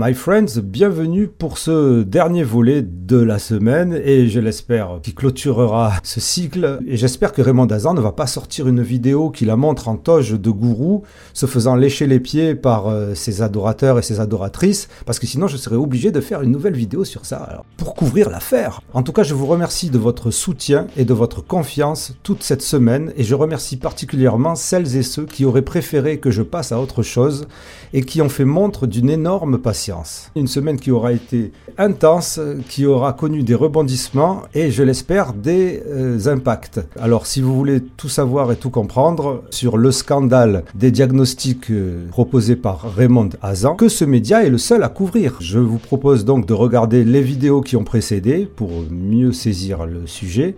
My 0.00 0.14
friends, 0.14 0.60
bienvenue 0.62 1.26
pour 1.26 1.58
ce 1.58 2.04
dernier 2.04 2.44
volet 2.44 2.82
de 2.82 3.16
la 3.16 3.40
semaine 3.40 4.00
et 4.04 4.28
je 4.28 4.38
l'espère 4.38 5.00
qui 5.02 5.12
clôturera 5.12 5.94
ce 6.04 6.20
cycle. 6.20 6.78
Et 6.86 6.96
j'espère 6.96 7.32
que 7.32 7.42
Raymond 7.42 7.66
Dazan 7.66 7.94
ne 7.94 8.00
va 8.00 8.12
pas 8.12 8.28
sortir 8.28 8.68
une 8.68 8.80
vidéo 8.80 9.30
qui 9.30 9.44
la 9.44 9.56
montre 9.56 9.88
en 9.88 9.96
toge 9.96 10.38
de 10.38 10.50
gourou, 10.50 11.02
se 11.34 11.46
faisant 11.46 11.74
lécher 11.74 12.06
les 12.06 12.20
pieds 12.20 12.54
par 12.54 12.86
euh, 12.86 13.16
ses 13.16 13.42
adorateurs 13.42 13.98
et 13.98 14.02
ses 14.02 14.20
adoratrices, 14.20 14.88
parce 15.04 15.18
que 15.18 15.26
sinon 15.26 15.48
je 15.48 15.56
serais 15.56 15.74
obligé 15.74 16.12
de 16.12 16.20
faire 16.20 16.42
une 16.42 16.52
nouvelle 16.52 16.76
vidéo 16.76 17.04
sur 17.04 17.26
ça 17.26 17.64
pour 17.76 17.96
couvrir 17.96 18.30
l'affaire. 18.30 18.80
En 18.92 19.02
tout 19.02 19.12
cas, 19.12 19.24
je 19.24 19.34
vous 19.34 19.46
remercie 19.46 19.90
de 19.90 19.98
votre 19.98 20.30
soutien 20.30 20.86
et 20.96 21.04
de 21.04 21.12
votre 21.12 21.44
confiance 21.44 22.14
toute 22.22 22.44
cette 22.44 22.62
semaine 22.62 23.12
et 23.16 23.24
je 23.24 23.34
remercie 23.34 23.76
particulièrement 23.76 24.54
celles 24.54 24.94
et 24.94 25.02
ceux 25.02 25.26
qui 25.26 25.44
auraient 25.44 25.62
préféré 25.62 26.20
que 26.20 26.30
je 26.30 26.42
passe 26.42 26.70
à 26.70 26.80
autre 26.80 27.02
chose 27.02 27.48
et 27.92 28.02
qui 28.02 28.22
ont 28.22 28.28
fait 28.28 28.44
montre 28.44 28.86
d'une 28.86 29.10
énorme 29.10 29.58
patience. 29.58 29.87
Une 30.36 30.46
semaine 30.46 30.78
qui 30.78 30.90
aura 30.90 31.12
été 31.12 31.52
intense, 31.76 32.40
qui 32.68 32.86
aura 32.86 33.12
connu 33.12 33.42
des 33.42 33.54
rebondissements 33.54 34.42
et, 34.54 34.70
je 34.70 34.82
l'espère, 34.82 35.32
des 35.32 35.82
euh, 35.86 36.18
impacts. 36.26 36.80
Alors, 37.00 37.26
si 37.26 37.40
vous 37.40 37.54
voulez 37.54 37.80
tout 37.80 38.08
savoir 38.08 38.52
et 38.52 38.56
tout 38.56 38.70
comprendre 38.70 39.44
sur 39.50 39.76
le 39.76 39.90
scandale 39.90 40.64
des 40.74 40.90
diagnostics 40.90 41.70
euh, 41.70 42.06
proposés 42.10 42.56
par 42.56 42.94
Raymond 42.94 43.30
Hazan, 43.42 43.76
que 43.76 43.88
ce 43.88 44.04
média 44.04 44.44
est 44.44 44.50
le 44.50 44.58
seul 44.58 44.82
à 44.82 44.88
couvrir. 44.88 45.36
Je 45.40 45.58
vous 45.58 45.78
propose 45.78 46.24
donc 46.24 46.46
de 46.46 46.54
regarder 46.54 47.04
les 47.04 47.22
vidéos 47.22 47.60
qui 47.60 47.76
ont 47.76 47.84
précédé 47.84 48.48
pour 48.56 48.70
mieux 48.90 49.32
saisir 49.32 49.86
le 49.86 50.06
sujet. 50.06 50.56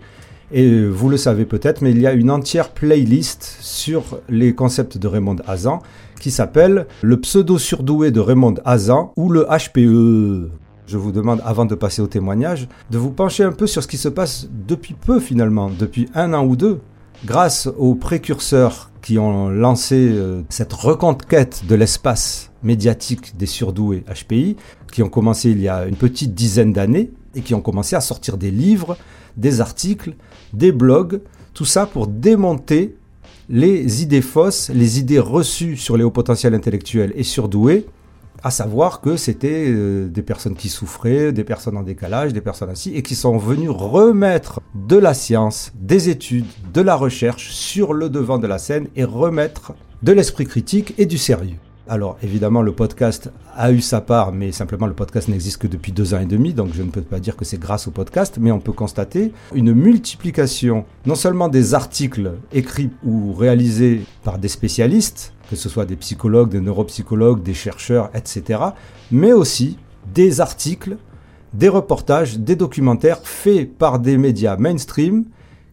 Et 0.53 0.85
vous 0.85 1.07
le 1.07 1.15
savez 1.15 1.45
peut-être, 1.45 1.81
mais 1.81 1.91
il 1.91 2.01
y 2.01 2.07
a 2.07 2.11
une 2.11 2.29
entière 2.29 2.71
playlist 2.71 3.57
sur 3.61 4.19
les 4.27 4.53
concepts 4.53 4.97
de 4.97 5.07
Raymond 5.07 5.37
Hazan 5.47 5.81
qui 6.19 6.29
s'appelle 6.29 6.87
Le 7.01 7.19
pseudo 7.21 7.57
surdoué 7.57 8.11
de 8.11 8.19
Raymond 8.19 8.55
Hazan 8.65 9.13
ou 9.15 9.29
le 9.29 9.45
HPE. 9.45 10.51
Je 10.87 10.97
vous 10.97 11.13
demande, 11.13 11.41
avant 11.45 11.63
de 11.63 11.73
passer 11.73 12.01
au 12.01 12.07
témoignage, 12.07 12.67
de 12.89 12.97
vous 12.97 13.11
pencher 13.11 13.45
un 13.45 13.53
peu 13.53 13.65
sur 13.65 13.81
ce 13.81 13.87
qui 13.87 13.97
se 13.97 14.09
passe 14.09 14.49
depuis 14.67 14.93
peu 14.93 15.21
finalement, 15.21 15.69
depuis 15.69 16.09
un 16.15 16.33
an 16.33 16.45
ou 16.45 16.57
deux, 16.57 16.81
grâce 17.25 17.69
aux 17.77 17.95
précurseurs 17.95 18.91
qui 19.01 19.17
ont 19.17 19.47
lancé 19.47 20.09
euh, 20.11 20.41
cette 20.49 20.73
reconquête 20.73 21.63
de 21.67 21.75
l'espace 21.75 22.51
médiatique 22.61 23.37
des 23.37 23.45
surdoués 23.45 24.03
HPI, 24.13 24.57
qui 24.91 25.01
ont 25.01 25.09
commencé 25.09 25.49
il 25.49 25.61
y 25.61 25.69
a 25.69 25.85
une 25.85 25.95
petite 25.95 26.35
dizaine 26.35 26.73
d'années 26.73 27.11
et 27.35 27.41
qui 27.41 27.55
ont 27.55 27.61
commencé 27.61 27.95
à 27.95 28.01
sortir 28.01 28.37
des 28.37 28.51
livres, 28.51 28.97
des 29.37 29.61
articles, 29.61 30.13
des 30.53 30.71
blogs, 30.71 31.21
tout 31.53 31.65
ça 31.65 31.85
pour 31.85 32.07
démonter 32.07 32.95
les 33.49 34.01
idées 34.01 34.21
fausses, 34.21 34.69
les 34.73 34.99
idées 34.99 35.19
reçues 35.19 35.77
sur 35.77 35.97
les 35.97 36.03
hauts 36.03 36.11
potentiels 36.11 36.53
intellectuels 36.53 37.11
et 37.15 37.23
surdoués, 37.23 37.85
à 38.43 38.49
savoir 38.49 39.01
que 39.01 39.17
c'était 39.17 39.65
euh, 39.67 40.07
des 40.07 40.23
personnes 40.23 40.55
qui 40.55 40.69
souffraient, 40.69 41.31
des 41.31 41.43
personnes 41.43 41.77
en 41.77 41.83
décalage, 41.83 42.33
des 42.33 42.41
personnes 42.41 42.69
ainsi, 42.69 42.95
et 42.95 43.03
qui 43.03 43.15
sont 43.15 43.37
venues 43.37 43.69
remettre 43.69 44.61
de 44.73 44.97
la 44.97 45.13
science, 45.13 45.71
des 45.75 46.09
études, 46.09 46.45
de 46.73 46.81
la 46.81 46.95
recherche 46.95 47.51
sur 47.51 47.93
le 47.93 48.09
devant 48.09 48.39
de 48.39 48.47
la 48.47 48.57
scène 48.57 48.87
et 48.95 49.03
remettre 49.03 49.73
de 50.01 50.11
l'esprit 50.11 50.45
critique 50.45 50.95
et 50.97 51.05
du 51.05 51.17
sérieux. 51.17 51.57
Alors 51.87 52.17
évidemment, 52.21 52.61
le 52.61 52.71
podcast 52.71 53.31
a 53.55 53.71
eu 53.71 53.81
sa 53.81 54.01
part, 54.01 54.31
mais 54.31 54.51
simplement 54.51 54.85
le 54.85 54.93
podcast 54.93 55.27
n'existe 55.27 55.57
que 55.57 55.67
depuis 55.67 55.91
deux 55.91 56.13
ans 56.13 56.19
et 56.19 56.25
demi, 56.25 56.53
donc 56.53 56.73
je 56.73 56.83
ne 56.83 56.91
peux 56.91 57.01
pas 57.01 57.19
dire 57.19 57.35
que 57.35 57.43
c'est 57.43 57.59
grâce 57.59 57.87
au 57.87 57.91
podcast, 57.91 58.37
mais 58.39 58.51
on 58.51 58.59
peut 58.59 58.71
constater 58.71 59.33
une 59.53 59.73
multiplication 59.73 60.85
non 61.05 61.15
seulement 61.15 61.49
des 61.49 61.73
articles 61.73 62.33
écrits 62.53 62.91
ou 63.03 63.33
réalisés 63.33 64.01
par 64.23 64.37
des 64.37 64.47
spécialistes, 64.47 65.33
que 65.49 65.55
ce 65.55 65.69
soit 65.69 65.85
des 65.85 65.95
psychologues, 65.95 66.51
des 66.51 66.61
neuropsychologues, 66.61 67.41
des 67.41 67.55
chercheurs, 67.55 68.11
etc., 68.13 68.59
mais 69.11 69.33
aussi 69.33 69.77
des 70.13 70.39
articles, 70.39 70.97
des 71.53 71.67
reportages, 71.67 72.37
des 72.37 72.55
documentaires 72.55 73.21
faits 73.23 73.75
par 73.77 73.99
des 73.99 74.17
médias 74.17 74.55
mainstream 74.55 75.25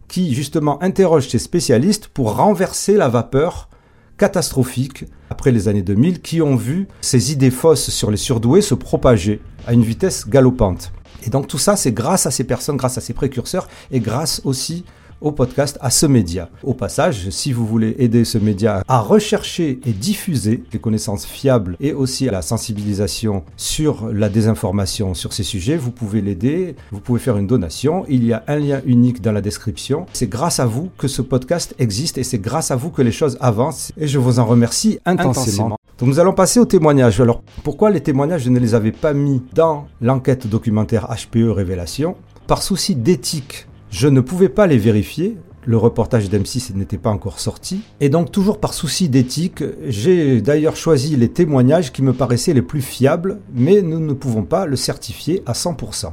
qui 0.07 0.33
justement 0.33 0.81
interrogent 0.81 1.29
ces 1.29 1.39
spécialistes 1.39 2.07
pour 2.07 2.35
renverser 2.35 2.97
la 2.97 3.09
vapeur 3.09 3.69
catastrophiques 4.17 5.05
après 5.29 5.51
les 5.51 5.67
années 5.67 5.81
2000 5.81 6.21
qui 6.21 6.41
ont 6.41 6.55
vu 6.55 6.87
ces 7.01 7.31
idées 7.31 7.51
fausses 7.51 7.89
sur 7.89 8.11
les 8.11 8.17
surdoués 8.17 8.61
se 8.61 8.73
propager 8.73 9.41
à 9.67 9.73
une 9.73 9.83
vitesse 9.83 10.27
galopante. 10.27 10.91
Et 11.25 11.29
donc 11.29 11.47
tout 11.47 11.57
ça, 11.57 11.75
c'est 11.75 11.91
grâce 11.91 12.25
à 12.25 12.31
ces 12.31 12.43
personnes, 12.43 12.77
grâce 12.77 12.97
à 12.97 13.01
ces 13.01 13.13
précurseurs 13.13 13.67
et 13.91 13.99
grâce 13.99 14.41
aussi 14.45 14.85
au 15.21 15.31
podcast, 15.31 15.77
à 15.81 15.89
ce 15.89 16.05
média. 16.05 16.49
Au 16.63 16.73
passage, 16.73 17.29
si 17.29 17.51
vous 17.51 17.65
voulez 17.65 17.95
aider 17.99 18.25
ce 18.25 18.37
média 18.37 18.83
à 18.87 18.99
rechercher 18.99 19.79
et 19.85 19.91
diffuser 19.91 20.63
des 20.71 20.79
connaissances 20.79 21.25
fiables 21.25 21.75
et 21.79 21.93
aussi 21.93 22.27
à 22.27 22.31
la 22.31 22.41
sensibilisation 22.41 23.43
sur 23.57 24.11
la 24.11 24.29
désinformation 24.29 25.13
sur 25.13 25.33
ces 25.33 25.43
sujets, 25.43 25.77
vous 25.77 25.91
pouvez 25.91 26.21
l'aider, 26.21 26.75
vous 26.91 26.99
pouvez 26.99 27.19
faire 27.19 27.37
une 27.37 27.47
donation. 27.47 28.05
Il 28.07 28.23
y 28.25 28.33
a 28.33 28.43
un 28.47 28.57
lien 28.57 28.81
unique 28.85 29.21
dans 29.21 29.31
la 29.31 29.41
description. 29.41 30.05
C'est 30.13 30.29
grâce 30.29 30.59
à 30.59 30.65
vous 30.65 30.89
que 30.97 31.07
ce 31.07 31.21
podcast 31.21 31.75
existe 31.79 32.17
et 32.17 32.23
c'est 32.23 32.39
grâce 32.39 32.71
à 32.71 32.75
vous 32.75 32.89
que 32.89 33.01
les 33.01 33.11
choses 33.11 33.37
avancent 33.39 33.91
et 33.97 34.07
je 34.07 34.19
vous 34.19 34.39
en 34.39 34.45
remercie 34.45 34.99
intensément. 35.05 35.77
Donc 35.97 36.07
nous 36.07 36.19
allons 36.19 36.33
passer 36.33 36.59
aux 36.59 36.65
témoignages. 36.65 37.19
Alors 37.19 37.43
pourquoi 37.63 37.89
les 37.89 38.01
témoignages, 38.01 38.43
je 38.43 38.49
ne 38.49 38.59
les 38.59 38.73
avais 38.73 38.93
pas 38.93 39.13
mis 39.13 39.41
dans 39.53 39.87
l'enquête 40.01 40.47
documentaire 40.47 41.07
HPE 41.07 41.49
Révélation? 41.49 42.15
Par 42.47 42.63
souci 42.63 42.95
d'éthique 42.95 43.67
je 43.89 44.07
ne 44.07 44.21
pouvais 44.21 44.49
pas 44.49 44.67
les 44.67 44.77
vérifier, 44.77 45.37
le 45.65 45.77
reportage 45.77 46.29
d'M6 46.29 46.73
n'était 46.75 46.97
pas 46.97 47.09
encore 47.09 47.39
sorti, 47.39 47.81
et 47.99 48.09
donc 48.09 48.31
toujours 48.31 48.59
par 48.59 48.73
souci 48.73 49.09
d'éthique, 49.09 49.63
j'ai 49.87 50.41
d'ailleurs 50.41 50.75
choisi 50.75 51.15
les 51.15 51.29
témoignages 51.29 51.91
qui 51.91 52.01
me 52.01 52.13
paraissaient 52.13 52.53
les 52.53 52.61
plus 52.61 52.81
fiables, 52.81 53.39
mais 53.53 53.81
nous 53.81 53.99
ne 53.99 54.13
pouvons 54.13 54.43
pas 54.43 54.65
le 54.65 54.75
certifier 54.75 55.43
à 55.45 55.53
100%. 55.53 56.11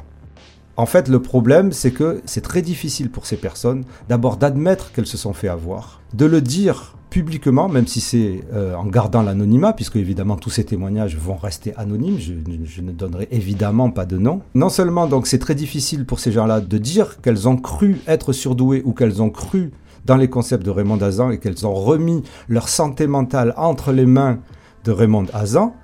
En 0.78 0.86
fait, 0.86 1.08
le 1.08 1.22
problème, 1.22 1.72
c'est 1.72 1.90
que 1.90 2.20
c'est 2.26 2.42
très 2.42 2.60
difficile 2.60 3.10
pour 3.10 3.24
ces 3.24 3.36
personnes 3.36 3.84
d'abord 4.08 4.36
d'admettre 4.36 4.92
qu'elles 4.92 5.06
se 5.06 5.16
sont 5.16 5.32
fait 5.32 5.48
avoir, 5.48 6.02
de 6.12 6.26
le 6.26 6.42
dire 6.42 6.95
publiquement, 7.16 7.70
même 7.70 7.86
si 7.86 8.02
c'est 8.02 8.44
euh, 8.52 8.74
en 8.74 8.84
gardant 8.84 9.22
l'anonymat, 9.22 9.72
puisque 9.72 9.96
évidemment 9.96 10.36
tous 10.36 10.50
ces 10.50 10.64
témoignages 10.64 11.16
vont 11.16 11.36
rester 11.36 11.74
anonymes, 11.78 12.18
je, 12.18 12.82
ne 12.82 12.92
donnerai 12.92 13.26
évidemment 13.30 13.88
pas 13.90 14.04
de 14.04 14.18
nom. 14.18 14.42
Non 14.54 14.68
seulement 14.68 15.06
donc 15.06 15.26
c'est 15.26 15.38
très 15.38 15.54
difficile 15.54 16.04
pour 16.04 16.20
ces 16.20 16.30
gens-là 16.30 16.60
de 16.60 16.76
dire 16.76 17.22
qu'elles 17.22 17.48
ont 17.48 17.56
cru 17.56 17.96
être 18.06 18.34
surdouées 18.34 18.82
ou 18.84 18.92
qu'elles 18.92 19.22
ont 19.22 19.30
cru 19.30 19.70
dans 20.04 20.18
les 20.18 20.28
concepts 20.28 20.62
de 20.62 20.70
Raymond 20.70 21.00
Hazan 21.00 21.30
et 21.30 21.38
qu'elles 21.38 21.66
ont 21.66 21.72
remis 21.72 22.22
leur 22.50 22.68
santé 22.68 23.06
mentale 23.06 23.54
entre 23.56 23.92
les 23.92 24.04
mains 24.04 24.40
de 24.84 24.92
Raymond 24.92 25.24
Hazan, 25.32 25.74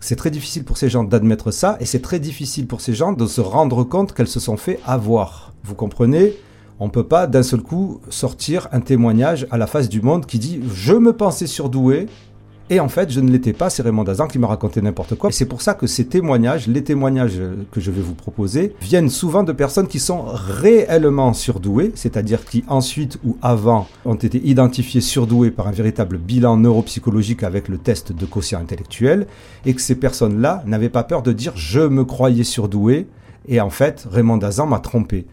c'est 0.00 0.16
très 0.16 0.32
difficile 0.32 0.64
pour 0.64 0.78
ces 0.78 0.88
gens 0.88 1.04
d'admettre 1.04 1.52
ça 1.52 1.76
et 1.78 1.86
c'est 1.86 2.02
très 2.02 2.18
difficile 2.18 2.66
pour 2.66 2.80
ces 2.80 2.92
gens 2.92 3.12
de 3.12 3.26
se 3.26 3.40
rendre 3.40 3.84
compte 3.84 4.14
qu'elles 4.14 4.26
se 4.26 4.40
sont 4.40 4.56
fait 4.56 4.80
avoir. 4.84 5.52
Vous 5.62 5.76
comprenez? 5.76 6.32
On 6.82 6.86
ne 6.86 6.90
peut 6.90 7.04
pas 7.04 7.28
d'un 7.28 7.44
seul 7.44 7.62
coup 7.62 8.00
sortir 8.10 8.66
un 8.72 8.80
témoignage 8.80 9.46
à 9.52 9.56
la 9.56 9.68
face 9.68 9.88
du 9.88 10.02
monde 10.02 10.26
qui 10.26 10.40
dit 10.40 10.60
je 10.74 10.94
me 10.94 11.12
pensais 11.12 11.46
surdoué 11.46 12.06
et 12.70 12.80
en 12.80 12.88
fait 12.88 13.08
je 13.08 13.20
ne 13.20 13.30
l'étais 13.30 13.52
pas, 13.52 13.70
c'est 13.70 13.82
Raymond 13.82 14.02
Dazan 14.02 14.26
qui 14.26 14.40
m'a 14.40 14.48
raconté 14.48 14.82
n'importe 14.82 15.14
quoi. 15.14 15.30
Et 15.30 15.32
c'est 15.32 15.46
pour 15.46 15.62
ça 15.62 15.74
que 15.74 15.86
ces 15.86 16.06
témoignages, 16.06 16.66
les 16.66 16.82
témoignages 16.82 17.40
que 17.70 17.80
je 17.80 17.92
vais 17.92 18.00
vous 18.00 18.16
proposer, 18.16 18.74
viennent 18.80 19.10
souvent 19.10 19.44
de 19.44 19.52
personnes 19.52 19.86
qui 19.86 20.00
sont 20.00 20.24
réellement 20.24 21.32
surdouées, 21.34 21.92
c'est-à-dire 21.94 22.44
qui 22.44 22.64
ensuite 22.66 23.16
ou 23.24 23.36
avant 23.42 23.86
ont 24.04 24.16
été 24.16 24.44
identifiées 24.44 25.00
surdouées 25.00 25.52
par 25.52 25.68
un 25.68 25.72
véritable 25.72 26.18
bilan 26.18 26.56
neuropsychologique 26.56 27.44
avec 27.44 27.68
le 27.68 27.78
test 27.78 28.10
de 28.10 28.26
quotient 28.26 28.58
intellectuel, 28.58 29.28
et 29.66 29.74
que 29.74 29.80
ces 29.80 29.94
personnes-là 29.94 30.64
n'avaient 30.66 30.88
pas 30.88 31.04
peur 31.04 31.22
de 31.22 31.32
dire 31.32 31.52
je 31.54 31.78
me 31.78 32.04
croyais 32.04 32.42
surdoué, 32.42 33.06
et 33.46 33.60
en 33.60 33.70
fait 33.70 34.04
Raymond 34.10 34.38
Dazan 34.38 34.66
m'a 34.66 34.80
trompé 34.80 35.26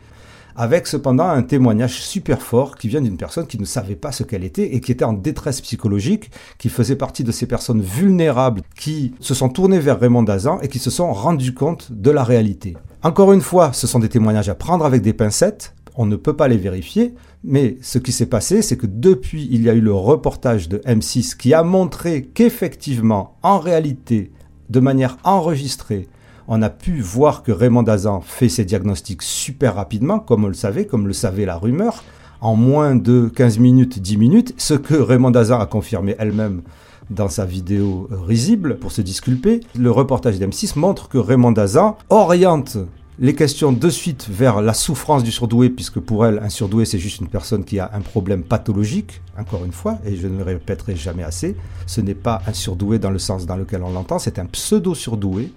avec 0.59 0.87
cependant 0.87 1.29
un 1.29 1.41
témoignage 1.41 2.01
super 2.01 2.41
fort 2.41 2.75
qui 2.75 2.89
vient 2.89 2.99
d'une 2.99 3.15
personne 3.15 3.47
qui 3.47 3.57
ne 3.57 3.63
savait 3.63 3.95
pas 3.95 4.11
ce 4.11 4.23
qu'elle 4.23 4.43
était 4.43 4.75
et 4.75 4.81
qui 4.81 4.91
était 4.91 5.05
en 5.05 5.13
détresse 5.13 5.61
psychologique, 5.61 6.31
qui 6.57 6.67
faisait 6.67 6.97
partie 6.97 7.23
de 7.23 7.31
ces 7.31 7.45
personnes 7.45 7.79
vulnérables 7.79 8.61
qui 8.75 9.13
se 9.21 9.33
sont 9.33 9.47
tournées 9.47 9.79
vers 9.79 9.97
Raymond 9.97 10.23
Dazan 10.23 10.59
et 10.59 10.67
qui 10.67 10.77
se 10.77 10.89
sont 10.89 11.13
rendues 11.13 11.53
compte 11.53 11.93
de 11.93 12.11
la 12.11 12.25
réalité. 12.25 12.75
Encore 13.03 13.31
une 13.31 13.39
fois, 13.39 13.71
ce 13.71 13.87
sont 13.87 13.99
des 13.99 14.09
témoignages 14.09 14.49
à 14.49 14.55
prendre 14.55 14.83
avec 14.83 15.01
des 15.01 15.13
pincettes, 15.13 15.75
on 15.95 16.05
ne 16.05 16.17
peut 16.17 16.35
pas 16.35 16.49
les 16.49 16.57
vérifier, 16.57 17.15
mais 17.45 17.77
ce 17.81 17.97
qui 17.97 18.11
s'est 18.11 18.25
passé, 18.25 18.61
c'est 18.61 18.75
que 18.75 18.87
depuis, 18.87 19.47
il 19.51 19.63
y 19.63 19.69
a 19.69 19.73
eu 19.73 19.81
le 19.81 19.93
reportage 19.93 20.67
de 20.67 20.79
M6 20.79 21.37
qui 21.37 21.53
a 21.53 21.63
montré 21.63 22.23
qu'effectivement, 22.33 23.37
en 23.43 23.59
réalité, 23.59 24.33
de 24.69 24.81
manière 24.81 25.15
enregistrée, 25.23 26.09
on 26.49 26.63
a 26.63 26.69
pu 26.71 26.99
voir 26.99 27.43
que 27.43 27.51
Raymond 27.51 27.83
Dazan 27.83 28.21
fait 28.21 28.49
ses 28.49 28.65
diagnostics 28.65 29.21
super 29.21 29.75
rapidement, 29.75 30.19
comme 30.19 30.43
on 30.43 30.47
le 30.47 30.55
savait, 30.55 30.87
comme 30.87 31.07
le 31.07 31.13
savait 31.13 31.45
la 31.45 31.55
rumeur, 31.55 32.03
en 32.41 32.55
moins 32.55 32.95
de 32.95 33.31
15 33.33 33.59
minutes, 33.59 33.99
10 33.99 34.17
minutes, 34.17 34.53
ce 34.57 34.73
que 34.73 34.95
Raymond 34.95 35.29
Dazan 35.29 35.59
a 35.59 35.67
confirmé 35.67 36.15
elle-même 36.17 36.63
dans 37.11 37.29
sa 37.29 37.45
vidéo 37.45 38.09
risible 38.11 38.79
pour 38.79 38.91
se 38.91 39.01
disculper. 39.01 39.59
Le 39.77 39.91
reportage 39.91 40.39
d'M6 40.39 40.77
montre 40.77 41.07
que 41.07 41.19
Raymond 41.19 41.51
Dazan 41.51 41.97
oriente 42.09 42.77
les 43.19 43.35
questions 43.35 43.71
de 43.71 43.89
suite 43.89 44.27
vers 44.27 44.61
la 44.61 44.73
souffrance 44.73 45.23
du 45.23 45.31
surdoué, 45.31 45.69
puisque 45.69 45.99
pour 45.99 46.25
elle, 46.25 46.39
un 46.39 46.49
surdoué, 46.49 46.85
c'est 46.85 46.97
juste 46.99 47.19
une 47.19 47.27
personne 47.27 47.63
qui 47.63 47.77
a 47.77 47.91
un 47.93 48.01
problème 48.01 48.41
pathologique, 48.41 49.21
encore 49.37 49.65
une 49.65 49.71
fois, 49.71 49.99
et 50.03 50.15
je 50.15 50.27
ne 50.27 50.37
le 50.39 50.43
répéterai 50.43 50.95
jamais 50.95 51.23
assez. 51.23 51.55
Ce 51.85 52.01
n'est 52.01 52.15
pas 52.15 52.41
un 52.47 52.53
surdoué 52.53 52.97
dans 52.97 53.11
le 53.11 53.19
sens 53.19 53.45
dans 53.45 53.57
lequel 53.57 53.83
on 53.83 53.91
l'entend, 53.91 54.17
c'est 54.17 54.39
un 54.39 54.45
pseudo-surdoué 54.45 55.51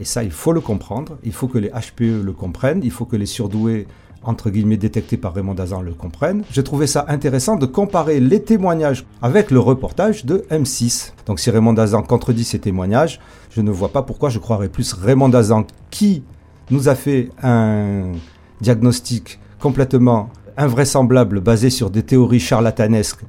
Et 0.00 0.04
ça, 0.04 0.22
il 0.22 0.30
faut 0.30 0.52
le 0.52 0.60
comprendre. 0.60 1.18
Il 1.24 1.32
faut 1.32 1.48
que 1.48 1.58
les 1.58 1.70
HPE 1.70 2.22
le 2.24 2.32
comprennent. 2.32 2.80
Il 2.84 2.90
faut 2.90 3.04
que 3.04 3.16
les 3.16 3.26
surdoués 3.26 3.86
entre 4.22 4.50
guillemets 4.50 4.76
détectés 4.76 5.16
par 5.16 5.34
Raymond 5.34 5.54
Dazan 5.54 5.80
le 5.80 5.94
comprennent. 5.94 6.42
J'ai 6.50 6.64
trouvé 6.64 6.86
ça 6.86 7.04
intéressant 7.08 7.56
de 7.56 7.66
comparer 7.66 8.20
les 8.20 8.42
témoignages 8.42 9.06
avec 9.22 9.50
le 9.50 9.60
reportage 9.60 10.24
de 10.24 10.44
M6. 10.50 11.12
Donc 11.26 11.40
si 11.40 11.50
Raymond 11.50 11.72
Dazan 11.72 12.02
contredit 12.02 12.44
ces 12.44 12.58
témoignages, 12.58 13.20
je 13.50 13.60
ne 13.60 13.70
vois 13.70 13.90
pas 13.90 14.02
pourquoi 14.02 14.28
je 14.28 14.38
croirais 14.38 14.68
plus 14.68 14.92
Raymond 14.92 15.28
Dazan 15.28 15.66
qui 15.90 16.24
nous 16.70 16.88
a 16.88 16.94
fait 16.94 17.30
un 17.42 18.12
diagnostic 18.60 19.38
complètement 19.60 20.30
invraisemblable 20.56 21.40
basé 21.40 21.70
sur 21.70 21.90
des 21.90 22.02
théories 22.02 22.40
charlatanesques 22.40 23.24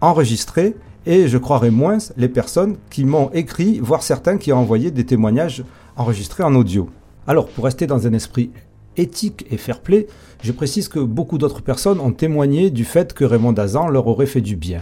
enregistrées 0.00 0.74
et 1.06 1.28
je 1.28 1.38
croirais 1.38 1.70
moins 1.70 1.98
les 2.16 2.28
personnes 2.28 2.76
qui 2.90 3.04
m'ont 3.04 3.30
écrit, 3.32 3.78
voire 3.80 4.02
certains 4.02 4.38
qui 4.38 4.52
ont 4.52 4.58
envoyé 4.58 4.90
des 4.90 5.04
témoignages 5.04 5.64
enregistrés 5.96 6.42
en 6.42 6.54
audio. 6.54 6.88
Alors, 7.26 7.48
pour 7.48 7.64
rester 7.64 7.86
dans 7.86 8.06
un 8.06 8.12
esprit 8.12 8.50
éthique 8.96 9.46
et 9.50 9.56
fair 9.56 9.80
play, 9.80 10.06
je 10.42 10.52
précise 10.52 10.88
que 10.88 11.00
beaucoup 11.00 11.38
d'autres 11.38 11.62
personnes 11.62 12.00
ont 12.00 12.12
témoigné 12.12 12.70
du 12.70 12.84
fait 12.84 13.12
que 13.12 13.24
Raymond 13.24 13.52
Dazan 13.52 13.88
leur 13.88 14.06
aurait 14.06 14.26
fait 14.26 14.40
du 14.40 14.56
bien. 14.56 14.80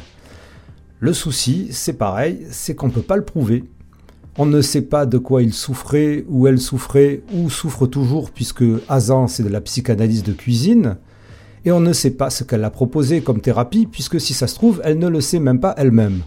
Le 1.00 1.12
souci, 1.12 1.68
c'est 1.70 1.94
pareil, 1.94 2.46
c'est 2.50 2.74
qu'on 2.74 2.86
ne 2.86 2.92
peut 2.92 3.02
pas 3.02 3.16
le 3.16 3.24
prouver. 3.24 3.64
On 4.38 4.46
ne 4.46 4.62
sait 4.62 4.82
pas 4.82 5.04
de 5.04 5.18
quoi 5.18 5.42
il 5.42 5.52
souffrait, 5.52 6.24
ou 6.28 6.46
elle 6.46 6.60
souffrait, 6.60 7.22
ou 7.34 7.50
souffre 7.50 7.86
toujours, 7.86 8.30
puisque 8.30 8.64
Hazan, 8.88 9.26
c'est 9.26 9.42
de 9.42 9.48
la 9.48 9.60
psychanalyse 9.60 10.22
de 10.22 10.32
cuisine. 10.32 10.96
Et 11.64 11.72
on 11.72 11.80
ne 11.80 11.92
sait 11.92 12.10
pas 12.10 12.30
ce 12.30 12.44
qu'elle 12.44 12.64
a 12.64 12.70
proposé 12.70 13.20
comme 13.20 13.40
thérapie, 13.40 13.86
puisque 13.86 14.20
si 14.20 14.34
ça 14.34 14.46
se 14.46 14.54
trouve, 14.54 14.80
elle 14.84 14.98
ne 14.98 15.08
le 15.08 15.20
sait 15.20 15.38
même 15.38 15.60
pas 15.60 15.74
elle-même. 15.76 16.22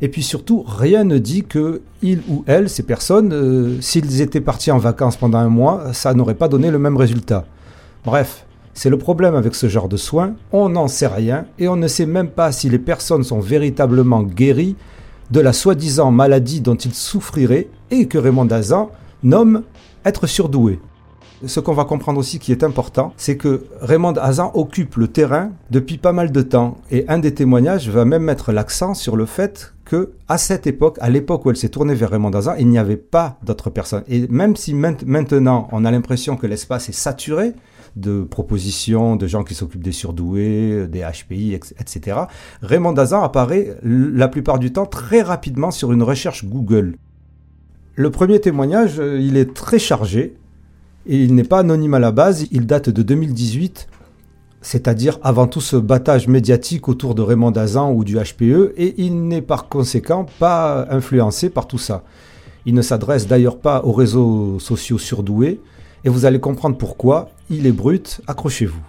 Et 0.00 0.08
puis 0.08 0.24
surtout, 0.24 0.64
rien 0.66 1.04
ne 1.04 1.18
dit 1.18 1.44
que 1.44 1.82
il 2.02 2.22
ou 2.28 2.42
elle, 2.48 2.68
ces 2.68 2.82
personnes, 2.82 3.32
euh, 3.32 3.80
s'ils 3.80 4.20
étaient 4.20 4.40
partis 4.40 4.72
en 4.72 4.78
vacances 4.78 5.16
pendant 5.16 5.38
un 5.38 5.48
mois, 5.48 5.92
ça 5.92 6.12
n'aurait 6.12 6.34
pas 6.34 6.48
donné 6.48 6.72
le 6.72 6.78
même 6.80 6.96
résultat. 6.96 7.44
Bref, 8.04 8.44
c'est 8.74 8.90
le 8.90 8.98
problème 8.98 9.36
avec 9.36 9.54
ce 9.54 9.68
genre 9.68 9.88
de 9.88 9.96
soins, 9.96 10.34
on 10.50 10.70
n'en 10.70 10.88
sait 10.88 11.06
rien 11.06 11.46
et 11.60 11.68
on 11.68 11.76
ne 11.76 11.86
sait 11.86 12.06
même 12.06 12.30
pas 12.30 12.50
si 12.50 12.68
les 12.68 12.80
personnes 12.80 13.22
sont 13.22 13.38
véritablement 13.38 14.24
guéries 14.24 14.74
de 15.30 15.40
la 15.40 15.52
soi-disant 15.52 16.10
maladie 16.10 16.60
dont 16.60 16.74
ils 16.74 16.94
souffriraient 16.94 17.68
et 17.92 18.08
que 18.08 18.18
Raymond 18.18 18.46
Dazan 18.46 18.90
nomme 19.22 19.62
être 20.04 20.26
surdoué 20.26 20.80
ce 21.46 21.60
qu'on 21.60 21.72
va 21.72 21.84
comprendre 21.84 22.18
aussi 22.18 22.38
qui 22.38 22.52
est 22.52 22.62
important, 22.64 23.12
c'est 23.16 23.36
que 23.36 23.64
Raymond 23.80 24.14
Hazan 24.14 24.50
occupe 24.54 24.96
le 24.96 25.08
terrain 25.08 25.50
depuis 25.70 25.98
pas 25.98 26.12
mal 26.12 26.32
de 26.32 26.42
temps. 26.42 26.78
Et 26.90 27.04
un 27.08 27.18
des 27.18 27.34
témoignages 27.34 27.88
va 27.88 28.04
même 28.04 28.22
mettre 28.22 28.52
l'accent 28.52 28.94
sur 28.94 29.16
le 29.16 29.26
fait 29.26 29.74
que, 29.84 30.12
à 30.28 30.38
cette 30.38 30.66
époque, 30.66 30.96
à 31.00 31.10
l'époque 31.10 31.44
où 31.44 31.50
elle 31.50 31.56
s'est 31.56 31.68
tournée 31.68 31.94
vers 31.94 32.10
Raymond 32.10 32.30
Hazan, 32.30 32.54
il 32.58 32.68
n'y 32.68 32.78
avait 32.78 32.96
pas 32.96 33.38
d'autres 33.42 33.70
personnes. 33.70 34.04
Et 34.08 34.26
même 34.28 34.56
si 34.56 34.74
maintenant 34.74 35.68
on 35.72 35.84
a 35.84 35.90
l'impression 35.90 36.36
que 36.36 36.46
l'espace 36.46 36.88
est 36.88 36.92
saturé, 36.92 37.52
de 37.96 38.22
propositions 38.22 39.16
de 39.16 39.26
gens 39.26 39.44
qui 39.44 39.54
s'occupent 39.54 39.82
des 39.82 39.92
surdoués, 39.92 40.86
des 40.88 41.00
HPI, 41.00 41.52
etc. 41.52 42.20
Raymond 42.62 42.92
Dazan 42.92 43.22
apparaît 43.22 43.76
la 43.82 44.28
plupart 44.28 44.58
du 44.58 44.72
temps 44.72 44.86
très 44.86 45.22
rapidement 45.22 45.70
sur 45.70 45.92
une 45.92 46.02
recherche 46.02 46.46
Google. 46.46 46.96
Le 47.94 48.10
premier 48.10 48.40
témoignage, 48.40 48.98
euh, 48.98 49.20
il 49.20 49.36
est 49.36 49.52
très 49.52 49.78
chargé, 49.78 50.34
il 51.06 51.34
n'est 51.34 51.44
pas 51.44 51.60
anonyme 51.60 51.94
à 51.94 51.98
la 51.98 52.12
base, 52.12 52.46
il 52.50 52.66
date 52.66 52.88
de 52.88 53.02
2018, 53.02 53.88
c'est-à-dire 54.60 55.18
avant 55.22 55.46
tout 55.46 55.60
ce 55.60 55.76
battage 55.76 56.28
médiatique 56.28 56.88
autour 56.88 57.14
de 57.14 57.22
Raymond 57.22 57.50
Dazan 57.50 57.92
ou 57.92 58.04
du 58.04 58.16
HPE, 58.16 58.72
et 58.76 58.94
il 58.98 59.26
n'est 59.26 59.42
par 59.42 59.68
conséquent 59.68 60.26
pas 60.38 60.86
influencé 60.90 61.50
par 61.50 61.66
tout 61.66 61.78
ça. 61.78 62.04
Il 62.64 62.74
ne 62.74 62.82
s'adresse 62.82 63.26
d'ailleurs 63.26 63.58
pas 63.58 63.82
aux 63.84 63.92
réseaux 63.92 64.58
sociaux 64.60 64.98
surdoués, 64.98 65.60
et 66.04 66.08
vous 66.08 66.24
allez 66.24 66.40
comprendre 66.40 66.78
pourquoi, 66.78 67.30
il 67.50 67.66
est 67.66 67.72
brut, 67.72 68.20
accrochez-vous. 68.26 68.82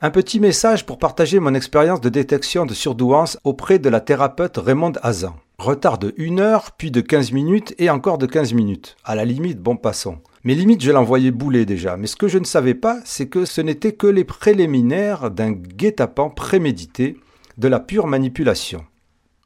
Un 0.00 0.10
petit 0.10 0.38
message 0.38 0.86
pour 0.86 0.98
partager 0.98 1.40
mon 1.40 1.54
expérience 1.54 2.00
de 2.00 2.08
détection 2.08 2.66
de 2.66 2.74
surdouance 2.74 3.36
auprès 3.42 3.80
de 3.80 3.88
la 3.88 4.00
thérapeute 4.00 4.56
Raymond 4.56 4.92
Hazan. 5.02 5.34
Retard 5.60 5.98
de 5.98 6.14
1 6.16 6.38
heure, 6.38 6.70
puis 6.70 6.92
de 6.92 7.00
15 7.00 7.32
minutes 7.32 7.74
et 7.78 7.90
encore 7.90 8.16
de 8.16 8.26
15 8.26 8.54
minutes. 8.54 8.96
À 9.02 9.16
la 9.16 9.24
limite, 9.24 9.58
bon 9.58 9.76
passons. 9.76 10.18
Mais 10.44 10.54
limite, 10.54 10.84
je 10.84 10.92
l'envoyais 10.92 11.32
bouler 11.32 11.66
déjà. 11.66 11.96
Mais 11.96 12.06
ce 12.06 12.14
que 12.14 12.28
je 12.28 12.38
ne 12.38 12.44
savais 12.44 12.74
pas, 12.74 13.00
c'est 13.04 13.26
que 13.26 13.44
ce 13.44 13.60
n'était 13.60 13.90
que 13.90 14.06
les 14.06 14.22
préliminaires 14.22 15.32
d'un 15.32 15.50
guet-apens 15.50 16.30
prémédité, 16.30 17.16
de 17.58 17.66
la 17.66 17.80
pure 17.80 18.06
manipulation. 18.06 18.84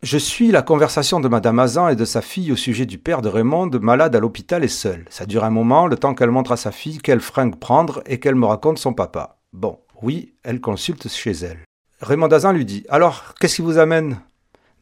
Je 0.03 0.19
suis 0.19 0.51
la 0.51 0.61
conversation 0.61 1.19
de 1.19 1.29
Madame 1.29 1.59
Azan 1.59 1.89
et 1.89 1.97
de 1.97 2.05
sa 2.05 2.21
fille 2.21 2.53
au 2.53 2.57
sujet 2.57 2.85
du 2.85 2.99
père 2.99 3.23
de 3.23 3.31
Raymond, 3.31 3.71
malade 3.81 4.15
à 4.15 4.21
l'hôpital 4.21 4.65
et 4.65 4.69
seul. 4.69 5.07
Ça 5.09 5.25
dure 5.25 5.45
un 5.45 5.51
moment, 5.51 5.87
le 5.87 5.97
temps 5.97 6.15
qu'elle 6.15 6.31
montre 6.31 6.53
à 6.53 6.59
sa 6.59 6.73
fille 6.73 6.99
quelle 6.99 7.21
fringue 7.21 7.57
prendre 7.57 8.03
et 8.05 8.21
qu'elle 8.21 8.35
me 8.35 8.45
raconte 8.45 8.79
son 8.79 8.93
papa. 8.93 9.39
Bon, 9.55 9.79
oui, 10.03 10.35
elle 10.43 10.61
consulte 10.61 11.09
chez 11.09 11.33
elle. 11.33 11.61
Raymond 12.03 12.33
Azan 12.33 12.53
lui 12.53 12.67
dit 12.67 12.85
Alors, 12.91 13.33
qu'est-ce 13.41 13.57
qui 13.57 13.63
vous 13.63 13.79
amène? 13.79 14.21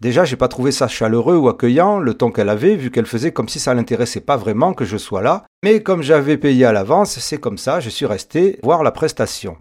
Déjà, 0.00 0.24
j'ai 0.24 0.36
pas 0.36 0.48
trouvé 0.48 0.72
ça 0.72 0.88
chaleureux 0.88 1.36
ou 1.36 1.48
accueillant 1.48 1.98
le 1.98 2.14
ton 2.14 2.30
qu'elle 2.30 2.48
avait, 2.48 2.74
vu 2.74 2.90
qu'elle 2.90 3.04
faisait 3.04 3.32
comme 3.32 3.50
si 3.50 3.60
ça 3.60 3.74
l'intéressait 3.74 4.22
pas 4.22 4.38
vraiment 4.38 4.72
que 4.72 4.86
je 4.86 4.96
sois 4.96 5.20
là. 5.20 5.44
Mais 5.62 5.82
comme 5.82 6.02
j'avais 6.02 6.38
payé 6.38 6.64
à 6.64 6.72
l'avance, 6.72 7.18
c'est 7.18 7.38
comme 7.38 7.58
ça, 7.58 7.80
je 7.80 7.90
suis 7.90 8.06
resté 8.06 8.58
voir 8.62 8.82
la 8.82 8.92
prestation. 8.92 9.58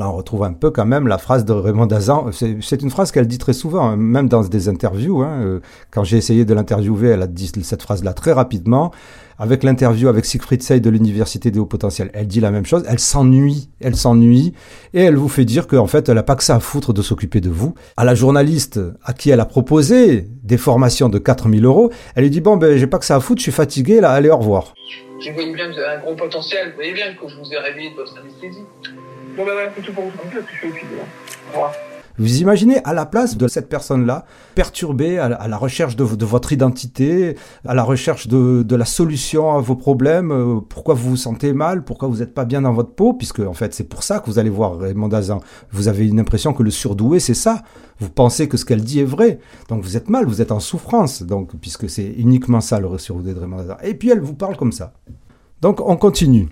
Là, 0.00 0.08
on 0.08 0.16
retrouve 0.16 0.44
un 0.44 0.54
peu 0.54 0.70
quand 0.70 0.86
même 0.86 1.08
la 1.08 1.18
phrase 1.18 1.44
de 1.44 1.52
Raymond 1.52 1.84
Dazan. 1.84 2.30
C'est 2.32 2.82
une 2.82 2.88
phrase 2.88 3.12
qu'elle 3.12 3.26
dit 3.26 3.36
très 3.36 3.52
souvent, 3.52 3.90
hein, 3.90 3.96
même 3.96 4.30
dans 4.30 4.40
des 4.40 4.70
interviews. 4.70 5.20
Hein. 5.20 5.42
Euh, 5.42 5.60
quand 5.90 6.04
j'ai 6.04 6.16
essayé 6.16 6.46
de 6.46 6.54
l'interviewer, 6.54 7.10
elle 7.10 7.20
a 7.20 7.26
dit 7.26 7.52
cette 7.62 7.82
phrase-là 7.82 8.14
très 8.14 8.32
rapidement. 8.32 8.92
Avec 9.38 9.62
l'interview 9.62 10.08
avec 10.08 10.24
Siegfried 10.24 10.62
Sey 10.62 10.80
de 10.80 10.88
l'Université 10.88 11.50
des 11.50 11.58
Hauts 11.58 11.66
Potentiels, 11.66 12.10
elle 12.14 12.28
dit 12.28 12.40
la 12.40 12.50
même 12.50 12.64
chose. 12.64 12.82
Elle 12.88 12.98
s'ennuie, 12.98 13.68
elle 13.78 13.94
s'ennuie, 13.94 14.54
et 14.94 15.02
elle 15.02 15.16
vous 15.16 15.28
fait 15.28 15.44
dire 15.44 15.66
qu'en 15.66 15.86
fait, 15.86 16.08
elle 16.08 16.14
n'a 16.14 16.22
pas 16.22 16.34
que 16.34 16.44
ça 16.44 16.56
à 16.56 16.60
foutre 16.60 16.94
de 16.94 17.02
s'occuper 17.02 17.42
de 17.42 17.50
vous. 17.50 17.74
À 17.98 18.06
la 18.06 18.14
journaliste 18.14 18.80
à 19.04 19.12
qui 19.12 19.28
elle 19.28 19.40
a 19.40 19.46
proposé 19.46 20.28
des 20.42 20.56
formations 20.56 21.10
de 21.10 21.18
4000 21.18 21.62
euros, 21.66 21.90
elle 22.14 22.22
lui 22.22 22.30
dit 22.30 22.40
bon 22.40 22.56
ben 22.56 22.78
j'ai 22.78 22.86
pas 22.86 22.98
que 22.98 23.04
ça 23.04 23.16
à 23.16 23.20
foutre, 23.20 23.40
je 23.40 23.42
suis 23.42 23.52
fatigué 23.52 24.00
là, 24.00 24.12
allez 24.12 24.30
au 24.30 24.38
revoir. 24.38 24.72
Je 25.20 25.30
voyais 25.32 25.52
bien 25.52 25.66
un 25.66 25.98
gros 25.98 26.14
potentiel, 26.14 26.70
vous 26.70 26.76
voyez 26.76 26.94
bien 26.94 27.12
que 27.12 27.28
je 27.28 27.36
vous 27.36 27.52
ai 27.52 27.58
réveillé 27.58 27.90
de 27.90 27.96
votre 27.96 28.16
anesthésie. 28.18 28.64
Vous 32.18 32.42
imaginez 32.42 32.84
à 32.84 32.92
la 32.92 33.06
place 33.06 33.38
de 33.38 33.48
cette 33.48 33.70
personne-là, 33.70 34.26
perturbée 34.54 35.18
à 35.18 35.28
la, 35.48 35.56
recherche 35.56 35.96
de, 35.96 36.04
votre 36.04 36.52
identité, 36.52 37.36
à 37.66 37.74
la 37.74 37.82
recherche 37.82 38.28
de, 38.28 38.76
la 38.76 38.84
solution 38.84 39.56
à 39.56 39.60
vos 39.60 39.74
problèmes, 39.74 40.30
euh, 40.30 40.60
pourquoi 40.60 40.92
vous 40.92 41.10
vous 41.10 41.16
sentez 41.16 41.54
mal, 41.54 41.82
pourquoi 41.82 42.08
vous 42.08 42.18
n'êtes 42.18 42.34
pas 42.34 42.44
bien 42.44 42.60
dans 42.60 42.74
votre 42.74 42.90
peau, 42.90 43.14
puisque 43.14 43.40
en 43.40 43.54
fait 43.54 43.72
c'est 43.72 43.88
pour 43.88 44.02
ça 44.02 44.18
que 44.18 44.26
vous 44.26 44.38
allez 44.38 44.50
voir 44.50 44.78
Raymond 44.78 45.08
Dazan. 45.08 45.40
Vous 45.70 45.88
avez 45.88 46.06
une 46.06 46.20
impression 46.20 46.52
que 46.52 46.62
le 46.62 46.70
surdoué 46.70 47.20
c'est 47.20 47.32
ça. 47.32 47.62
Vous 48.00 48.10
pensez 48.10 48.48
que 48.48 48.58
ce 48.58 48.66
qu'elle 48.66 48.82
dit 48.82 49.00
est 49.00 49.04
vrai, 49.04 49.38
donc 49.70 49.82
vous 49.82 49.96
êtes 49.96 50.10
mal, 50.10 50.26
vous 50.26 50.42
êtes 50.42 50.52
en 50.52 50.60
souffrance, 50.60 51.22
donc 51.22 51.56
puisque 51.58 51.88
c'est 51.88 52.06
uniquement 52.18 52.60
ça 52.60 52.80
le 52.80 52.98
surdoué 52.98 53.32
de 53.32 53.40
Raymond 53.40 53.56
Dazan. 53.56 53.76
Et 53.82 53.94
puis 53.94 54.10
elle 54.10 54.20
vous 54.20 54.34
parle 54.34 54.58
comme 54.58 54.72
ça. 54.72 54.92
Donc 55.62 55.80
on 55.80 55.96
continue. 55.96 56.48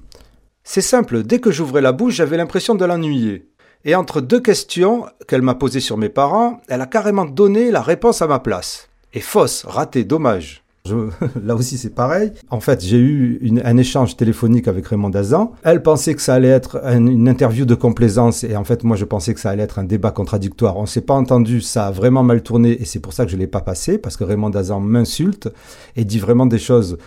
C'est 0.70 0.82
simple, 0.82 1.22
dès 1.22 1.38
que 1.38 1.50
j'ouvrais 1.50 1.80
la 1.80 1.92
bouche, 1.92 2.16
j'avais 2.16 2.36
l'impression 2.36 2.74
de 2.74 2.84
l'ennuyer. 2.84 3.48
Et 3.86 3.94
entre 3.94 4.20
deux 4.20 4.38
questions 4.38 5.06
qu'elle 5.26 5.40
m'a 5.40 5.54
posées 5.54 5.80
sur 5.80 5.96
mes 5.96 6.10
parents, 6.10 6.60
elle 6.68 6.82
a 6.82 6.86
carrément 6.86 7.24
donné 7.24 7.70
la 7.70 7.80
réponse 7.80 8.20
à 8.20 8.26
ma 8.26 8.38
place. 8.38 8.90
Et 9.14 9.20
fausse, 9.20 9.64
ratée, 9.64 10.04
dommage. 10.04 10.62
là 11.42 11.54
aussi 11.54 11.78
c'est 11.78 11.94
pareil. 11.94 12.32
En 12.50 12.60
fait, 12.60 12.84
j'ai 12.84 12.98
eu 12.98 13.40
un 13.64 13.78
échange 13.78 14.18
téléphonique 14.18 14.68
avec 14.68 14.86
Raymond 14.86 15.08
Dazan. 15.08 15.52
Elle 15.62 15.82
pensait 15.82 16.14
que 16.14 16.20
ça 16.20 16.34
allait 16.34 16.48
être 16.48 16.84
une 16.84 17.28
interview 17.28 17.64
de 17.64 17.74
complaisance 17.74 18.44
et 18.44 18.54
en 18.54 18.64
fait 18.64 18.84
moi 18.84 18.96
je 18.96 19.06
pensais 19.06 19.32
que 19.32 19.40
ça 19.40 19.48
allait 19.48 19.62
être 19.62 19.78
un 19.78 19.84
débat 19.84 20.10
contradictoire. 20.10 20.76
On 20.76 20.84
s'est 20.84 21.00
pas 21.00 21.14
entendu, 21.14 21.62
ça 21.62 21.86
a 21.86 21.90
vraiment 21.90 22.22
mal 22.22 22.42
tourné 22.42 22.72
et 22.80 22.84
c'est 22.84 23.00
pour 23.00 23.14
ça 23.14 23.24
que 23.24 23.30
je 23.30 23.38
l'ai 23.38 23.46
pas 23.46 23.62
passé 23.62 23.96
parce 23.96 24.18
que 24.18 24.24
Raymond 24.24 24.50
Dazan 24.50 24.80
m'insulte 24.80 25.48
et 25.96 26.04
dit 26.04 26.18
vraiment 26.18 26.46
des 26.46 26.58
choses 26.58 26.98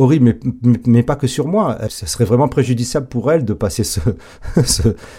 horrible, 0.00 0.38
mais, 0.86 1.02
pas 1.02 1.16
que 1.16 1.26
sur 1.26 1.46
moi. 1.46 1.78
Ce 1.88 2.06
serait 2.06 2.24
vraiment 2.24 2.48
préjudiciable 2.48 3.06
pour 3.06 3.30
elle 3.30 3.44
de 3.44 3.52
passer 3.52 3.84
ce, 3.84 4.00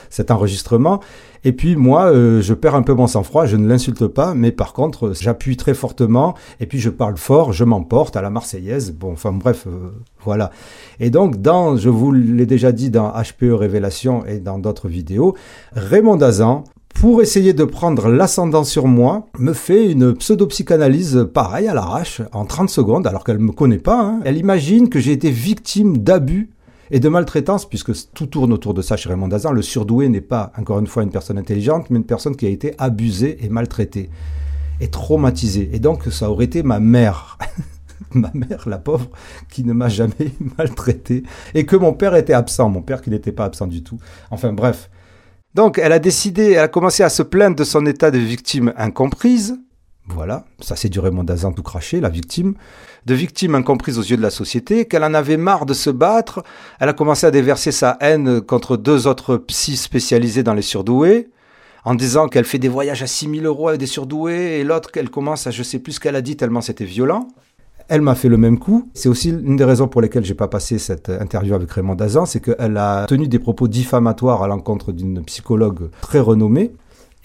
cet 0.10 0.32
enregistrement. 0.32 1.00
Et 1.44 1.54
puis 1.54 1.76
moi, 1.76 2.06
euh, 2.06 2.42
je 2.42 2.54
perds 2.54 2.76
un 2.76 2.84
peu 2.84 2.94
mon 2.94 3.08
sang-froid, 3.08 3.46
je 3.46 3.56
ne 3.56 3.68
l'insulte 3.68 4.08
pas, 4.08 4.34
mais 4.36 4.52
par 4.52 4.74
contre, 4.74 5.14
j'appuie 5.20 5.58
très 5.58 5.74
fortement, 5.74 6.36
et 6.60 6.68
puis 6.68 6.80
je 6.80 6.90
parle 6.90 7.18
fort, 7.18 7.52
je 7.52 7.64
m'emporte 7.64 8.16
à 8.16 8.22
la 8.22 8.30
Marseillaise. 8.30 8.92
Bon, 8.92 9.14
enfin 9.14 9.32
bref, 9.32 9.66
euh, 9.68 9.92
voilà. 10.24 10.52
Et 11.00 11.10
donc, 11.10 11.42
dans, 11.42 11.78
je 11.78 11.90
vous 11.90 12.12
l'ai 12.12 12.46
déjà 12.46 12.72
dit 12.72 12.92
dans 12.92 13.12
HPE 13.12 13.54
Révélation 13.54 14.26
et 14.26 14.40
dans 14.40 14.60
d'autres 14.60 14.88
vidéos, 14.88 15.36
Raymond 15.74 16.18
Dazan 16.18 16.64
pour 16.93 17.21
essayer 17.21 17.53
de 17.53 17.63
prendre 17.63 18.10
l'ascendant 18.10 18.63
sur 18.63 18.88
moi, 18.88 19.27
me 19.39 19.53
fait 19.53 19.91
une 19.91 20.13
pseudo-psychanalyse 20.13 21.27
pareille 21.33 21.67
à 21.67 21.74
l'arrache, 21.74 22.21
en 22.31 22.45
30 22.45 22.69
secondes, 22.69 23.07
alors 23.07 23.24
qu'elle 23.24 23.38
ne 23.38 23.43
me 23.43 23.51
connaît 23.51 23.79
pas. 23.79 24.00
Hein. 24.00 24.19
Elle 24.24 24.38
imagine 24.38 24.89
que 24.89 25.00
j'ai 25.00 25.12
été 25.12 25.31
victime 25.31 25.98
d'abus 25.98 26.51
et 26.91 27.00
de 27.00 27.10
maltraitance, 27.10 27.67
puisque 27.67 27.93
tout 28.13 28.27
tourne 28.27 28.53
autour 28.53 28.74
de 28.74 28.81
ça 28.81 28.98
chez 28.98 29.10
Raymond 29.10 29.29
Dazan. 29.29 29.51
Le 29.51 29.62
surdoué 29.62 30.10
n'est 30.10 30.21
pas, 30.21 30.51
encore 30.57 30.79
une 30.79 30.88
fois, 30.88 31.03
une 31.03 31.10
personne 31.10 31.38
intelligente, 31.38 31.89
mais 31.89 31.98
une 31.98 32.05
personne 32.05 32.36
qui 32.36 32.45
a 32.45 32.50
été 32.50 32.75
abusée 32.77 33.38
et 33.43 33.50
maltraitée, 33.50 34.10
et 34.79 34.89
traumatisée. 34.89 35.69
Et 35.74 35.79
donc, 35.79 36.03
ça 36.12 36.29
aurait 36.29 36.45
été 36.45 36.63
ma 36.63 36.79
mère. 36.79 37.38
ma 38.13 38.31
mère, 38.33 38.67
la 38.67 38.77
pauvre, 38.77 39.10
qui 39.50 39.63
ne 39.63 39.74
m'a 39.74 39.89
jamais 39.89 40.33
maltraité, 40.57 41.24
et 41.55 41.65
que 41.65 41.75
mon 41.75 41.93
père 41.93 42.15
était 42.15 42.33
absent, 42.33 42.69
mon 42.69 42.81
père 42.81 43.01
qui 43.01 43.10
n'était 43.10 43.31
pas 43.31 43.45
absent 43.45 43.67
du 43.67 43.83
tout. 43.83 43.98
Enfin 44.29 44.53
bref. 44.53 44.89
Donc 45.53 45.77
elle 45.77 45.91
a 45.91 46.00
décidé, 46.00 46.51
elle 46.51 46.60
a 46.60 46.67
commencé 46.67 47.03
à 47.03 47.10
se 47.10 47.24
plaindre 47.24 47.55
de 47.55 47.63
son 47.63 47.86
état 47.86 48.12
de 48.12 48.17
victime 48.17 48.74
incomprise. 48.77 49.58
Voilà, 50.08 50.46
ça 50.60 50.75
c'est 50.75 50.89
du 50.89 51.00
Raymond 51.00 51.24
Dazan 51.24 51.51
tout 51.53 51.63
craché, 51.63 52.01
la 52.01 52.10
victime. 52.10 52.55
De 53.05 53.13
victime 53.13 53.55
incomprise 53.55 53.98
aux 53.98 54.03
yeux 54.03 54.17
de 54.17 54.22
la 54.22 54.29
société, 54.29 54.86
qu'elle 54.86 55.03
en 55.03 55.13
avait 55.13 55.38
marre 55.38 55.65
de 55.65 55.74
se 55.74 55.89
battre. 55.89 56.43
Elle 56.79 56.89
a 56.89 56.93
commencé 56.93 57.25
à 57.25 57.31
déverser 57.31 57.72
sa 57.72 57.98
haine 58.00 58.41
contre 58.41 58.77
deux 58.77 59.08
autres 59.08 59.38
psys 59.38 59.77
spécialisés 59.77 60.43
dans 60.43 60.53
les 60.53 60.62
surdoués 60.62 61.29
en 61.84 61.96
disant 61.96 62.27
qu'elle 62.27 62.46
fait 62.46 62.60
des 62.60 62.67
voyages 62.67 63.01
à 63.01 63.08
6000 63.08 63.46
euros 63.46 63.70
avec 63.70 63.79
des 63.79 63.88
surdoués, 63.88 64.60
et 64.60 64.63
l'autre 64.63 64.91
qu'elle 64.91 65.10
commence 65.10 65.48
à 65.48 65.51
je 65.51 65.63
sais 65.63 65.79
plus 65.79 65.93
ce 65.93 66.00
qu'elle 66.00 66.15
a 66.15 66.22
dit 66.22 66.38
tellement 66.38 66.62
c'était 66.62 66.86
violent. 66.86 67.27
Elle 67.91 68.00
m'a 68.00 68.15
fait 68.15 68.29
le 68.29 68.38
même 68.38 68.57
coup. 68.57 68.89
C'est 68.93 69.10
aussi 69.10 69.31
une 69.31 69.57
des 69.57 69.65
raisons 69.65 69.89
pour 69.89 70.00
lesquelles 70.00 70.24
j'ai 70.24 70.33
pas 70.33 70.48
passé 70.48 70.79
cette 70.79 71.10
interview 71.10 71.55
avec 71.55 71.69
Raymond 71.69 71.95
Dazan, 71.95 72.25
c'est 72.25 72.39
qu'elle 72.39 72.77
a 72.77 73.05
tenu 73.05 73.27
des 73.27 73.38
propos 73.38 73.67
diffamatoires 73.67 74.43
à 74.43 74.48
l'encontre 74.48 74.93
d'une 74.93 75.21
psychologue 75.25 75.89
très 76.00 76.21
renommée. 76.21 76.71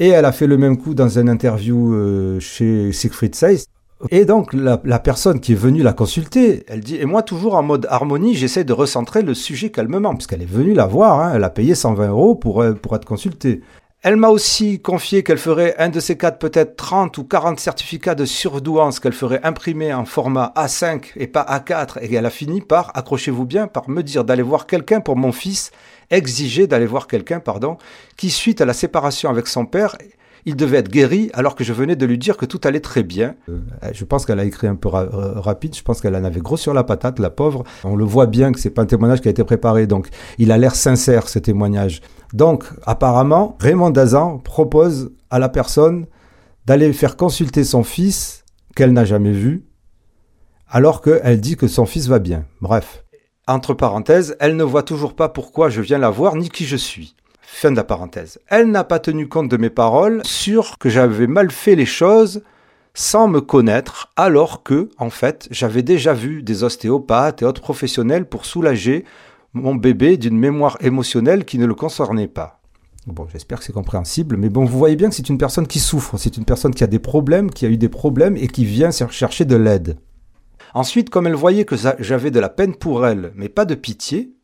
Et 0.01 0.09
elle 0.09 0.25
a 0.25 0.33
fait 0.33 0.49
le 0.49 0.59
même 0.59 0.77
coup 0.77 0.95
dans 0.95 1.21
une 1.21 1.29
interview 1.29 1.95
euh, 1.95 2.41
chez 2.41 2.91
Siegfried 2.91 3.37
Seyss. 3.37 3.67
Et 4.11 4.25
donc 4.25 4.53
la, 4.55 4.77
personne 4.99 5.39
qui 5.39 5.53
est 5.53 5.55
venue 5.55 5.85
la 5.85 5.93
consulter, 5.93 6.65
elle 6.67 6.81
dit, 6.81 6.97
et 6.97 7.05
moi 7.05 7.23
toujours 7.23 7.55
en 7.55 7.63
mode 7.63 7.87
harmonie, 7.89 8.35
j'essaie 8.35 8.65
de 8.65 8.73
recentrer 8.73 9.23
le 9.23 9.35
sujet 9.35 9.71
calmement, 9.71 10.17
puisqu'elle 10.17 10.43
est 10.43 10.51
venue 10.51 10.75
la 10.75 10.87
voir, 10.87 11.21
hein. 11.21 11.33
elle 11.37 11.45
a 11.45 11.51
payé 11.51 11.77
120 11.77 12.09
euros 12.09 12.35
pour, 12.35 12.61
euh, 12.61 12.73
pour 12.73 12.97
être 12.97 13.05
consultée. 13.05 13.63
Elle 14.07 14.15
m'a 14.15 14.29
aussi 14.29 14.79
confié 14.79 15.25
qu'elle 15.25 15.37
ferait 15.37 15.75
un 15.79 15.89
de 15.89 15.99
ces 15.99 16.17
quatre, 16.17 16.39
peut-être 16.39 16.77
30 16.77 17.19
ou 17.19 17.25
40 17.25 17.59
certificats 17.59 18.15
de 18.15 18.25
surdouance 18.25 19.01
qu'elle 19.01 19.13
ferait 19.13 19.41
imprimer 19.43 19.93
en 19.93 20.05
format 20.05 20.53
A5 20.55 21.07
et 21.17 21.27
pas 21.27 21.43
A4. 21.43 21.99
Et 22.03 22.15
elle 22.15 22.25
a 22.25 22.31
fini 22.31 22.61
par, 22.61 22.93
accrochez-vous 22.95 23.47
bien, 23.47 23.67
par 23.67 23.91
me 23.91 24.05
dire 24.05 24.23
d'aller 24.23 24.45
voir 24.45 24.69
quelqu'un 24.69 25.01
pour 25.01 25.17
mon 25.17 25.33
fils, 25.33 25.73
exiger 26.11 26.69
d'aller 26.69 26.87
voir 26.87 27.09
quelqu'un, 27.09 27.41
pardon, 27.41 27.79
qui 28.17 28.31
suite 28.31 28.61
à 28.61 28.65
la 28.65 28.75
séparation 28.75 29.29
avec 29.29 29.49
son 29.49 29.67
père, 29.67 29.97
il 30.45 30.55
devait 30.55 30.79
être 30.79 30.89
guéri 30.89 31.29
alors 31.35 31.57
que 31.57 31.65
je 31.65 31.73
venais 31.73 31.97
de 31.97 32.07
lui 32.07 32.17
dire 32.17 32.37
que 32.37 32.47
tout 32.47 32.61
allait 32.63 32.79
très 32.79 33.03
bien. 33.03 33.35
Euh, 33.49 33.59
je 33.93 34.05
pense 34.05 34.25
qu'elle 34.25 34.39
a 34.39 34.45
écrit 34.45 34.69
un 34.69 34.77
peu 34.77 34.89
euh, 34.89 35.41
rapide, 35.41 35.75
je 35.75 35.83
pense 35.83 36.01
qu'elle 36.01 36.15
en 36.15 36.23
avait 36.23 36.41
gros 36.41 36.57
sur 36.57 36.73
la 36.73 36.85
patate, 36.85 37.19
la 37.19 37.31
pauvre. 37.31 37.65
On 37.83 37.97
le 37.97 38.05
voit 38.05 38.27
bien 38.27 38.53
que 38.53 38.61
c'est 38.61 38.71
pas 38.71 38.83
un 38.83 38.87
témoignage 38.87 39.21
qui 39.21 39.27
a 39.27 39.33
été 39.33 39.43
préparé, 39.43 39.89
donc 39.89 40.11
il 40.39 40.53
a 40.53 40.59
l'air 40.59 40.77
sincère 40.77 41.29
ce 41.29 41.41
témoignage. 41.41 42.01
Donc, 42.33 42.65
apparemment, 42.85 43.57
Raymond 43.61 43.91
Dazan 43.91 44.39
propose 44.39 45.13
à 45.31 45.39
la 45.39 45.49
personne 45.49 46.07
d'aller 46.67 46.93
faire 46.93 47.17
consulter 47.17 47.65
son 47.65 47.85
fils, 47.85 48.45
qu'elle 48.75 48.93
n'a 48.93 49.05
jamais 49.05 49.33
vu, 49.33 49.65
alors 50.69 51.01
qu'elle 51.01 51.41
dit 51.41 51.57
que 51.57 51.69
son 51.69 51.87
fils 51.87 52.09
va 52.09 52.19
bien. 52.19 52.45
Bref. 52.61 53.05
Entre 53.47 53.75
parenthèses, 53.75 54.37
elle 54.41 54.57
ne 54.57 54.65
voit 54.65 54.83
toujours 54.83 55.15
pas 55.15 55.29
pourquoi 55.29 55.69
je 55.69 55.81
viens 55.81 55.99
la 55.99 56.11
voir 56.11 56.35
ni 56.35 56.49
qui 56.49 56.67
je 56.67 56.77
suis. 56.77 57.15
Fin 57.43 57.71
de 57.71 57.77
la 57.77 57.85
parenthèse. 57.85 58.41
Elle 58.49 58.73
n'a 58.73 58.83
pas 58.83 58.99
tenu 58.99 59.29
compte 59.29 59.49
de 59.49 59.57
mes 59.57 59.71
paroles 59.71 60.21
sur 60.25 60.79
que 60.79 60.89
j'avais 60.89 61.29
mal 61.29 61.53
fait 61.53 61.77
les 61.77 61.87
choses 61.87 62.43
sans 62.93 63.29
me 63.29 63.41
connaître, 63.41 64.11
alors 64.17 64.63
que, 64.63 64.89
en 64.99 65.11
fait, 65.11 65.47
j'avais 65.51 65.83
déjà 65.83 66.13
vu 66.13 66.43
des 66.43 66.65
ostéopathes 66.65 67.43
et 67.43 67.45
autres 67.45 67.61
professionnels 67.61 68.27
pour 68.27 68.47
soulager 68.47 69.05
mon 69.57 69.75
bébé 69.75 70.17
d'une 70.17 70.39
mémoire 70.39 70.77
émotionnelle 70.81 71.45
qui 71.45 71.59
ne 71.59 71.67
le 71.67 71.75
concernait 71.75 72.29
pas. 72.29 72.61
Bon, 73.07 73.27
j'espère 73.33 73.59
que 73.59 73.65
c'est 73.65 73.73
compréhensible, 73.73 74.37
mais 74.37 74.49
bon, 74.49 74.65
vous 74.65 74.79
voyez 74.79 74.97
bien 74.97 75.09
que 75.09 75.15
c'est 75.15 75.29
une 75.29 75.39
personne 75.39 75.67
qui 75.67 75.79
souffre, 75.79 76.19
c'est 76.19 76.37
une 76.37 76.45
personne 76.45 76.75
qui 76.75 76.85
a 76.85 76.89
des 76.89 76.99
problèmes, 76.99 77.51
qui 77.51 77.65
a 77.65 77.69
eu 77.69 77.77
des 77.77 77.89
problèmes 77.89 78.37
et 78.37 78.49
qui 78.49 78.65
vient 78.65 78.91
chercher 78.91 79.45
de 79.45 79.57
l'aide. 79.57 79.99
Ensuite, 80.75 81.09
comme 81.09 81.27
elle 81.27 81.35
voyait 81.35 81.65
que 81.65 81.77
j'avais 82.01 82.31
de 82.31 82.41
la 82.41 82.49
peine 82.49 82.75
pour 82.75 83.07
elle, 83.07 83.33
mais 83.35 83.49
pas 83.49 83.65
de 83.65 83.75
pitié, 83.75 84.35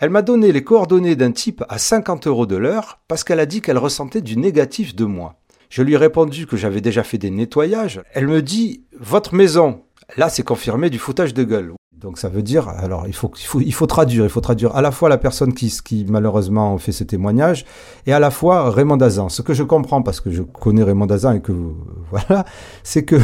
elle 0.00 0.10
m'a 0.10 0.22
donné 0.22 0.52
les 0.52 0.64
coordonnées 0.64 1.16
d'un 1.16 1.32
type 1.32 1.64
à 1.68 1.78
50 1.78 2.26
euros 2.26 2.46
de 2.46 2.56
l'heure 2.56 3.00
parce 3.08 3.24
qu'elle 3.24 3.40
a 3.40 3.46
dit 3.46 3.62
qu'elle 3.62 3.78
ressentait 3.78 4.20
du 4.20 4.36
négatif 4.36 4.94
de 4.94 5.06
moi. 5.06 5.36
Je 5.70 5.82
lui 5.82 5.94
ai 5.94 5.96
répondu 5.96 6.46
que 6.46 6.56
j'avais 6.56 6.82
déjà 6.82 7.02
fait 7.02 7.18
des 7.18 7.30
nettoyages. 7.30 8.02
Elle 8.12 8.26
me 8.26 8.42
dit 8.42 8.84
Votre 8.98 9.34
maison. 9.34 9.82
Là, 10.16 10.28
c'est 10.28 10.44
confirmé 10.44 10.90
du 10.90 10.98
foutage 10.98 11.34
de 11.34 11.44
gueule. 11.44 11.72
Donc 12.00 12.18
ça 12.18 12.28
veut 12.28 12.42
dire, 12.42 12.68
alors 12.68 13.06
il 13.06 13.14
faut, 13.14 13.32
il 13.38 13.46
faut, 13.46 13.60
il 13.60 13.72
faut 13.72 13.86
traduire, 13.86 14.24
il 14.24 14.28
faut 14.28 14.42
traduire 14.42 14.76
à 14.76 14.82
la 14.82 14.90
fois 14.90 15.08
la 15.08 15.16
personne 15.16 15.54
qui, 15.54 15.74
qui 15.82 16.04
malheureusement 16.06 16.76
fait 16.76 16.92
ce 16.92 17.04
témoignage 17.04 17.64
et 18.06 18.12
à 18.12 18.18
la 18.18 18.30
fois 18.30 18.70
Raymond 18.70 18.98
Dazan. 18.98 19.30
Ce 19.30 19.40
que 19.40 19.54
je 19.54 19.62
comprends 19.62 20.02
parce 20.02 20.20
que 20.20 20.30
je 20.30 20.42
connais 20.42 20.82
Raymond 20.82 21.06
Dazan 21.06 21.32
et 21.32 21.40
que 21.40 21.52
voilà, 22.10 22.44
c'est 22.82 23.04
que 23.04 23.16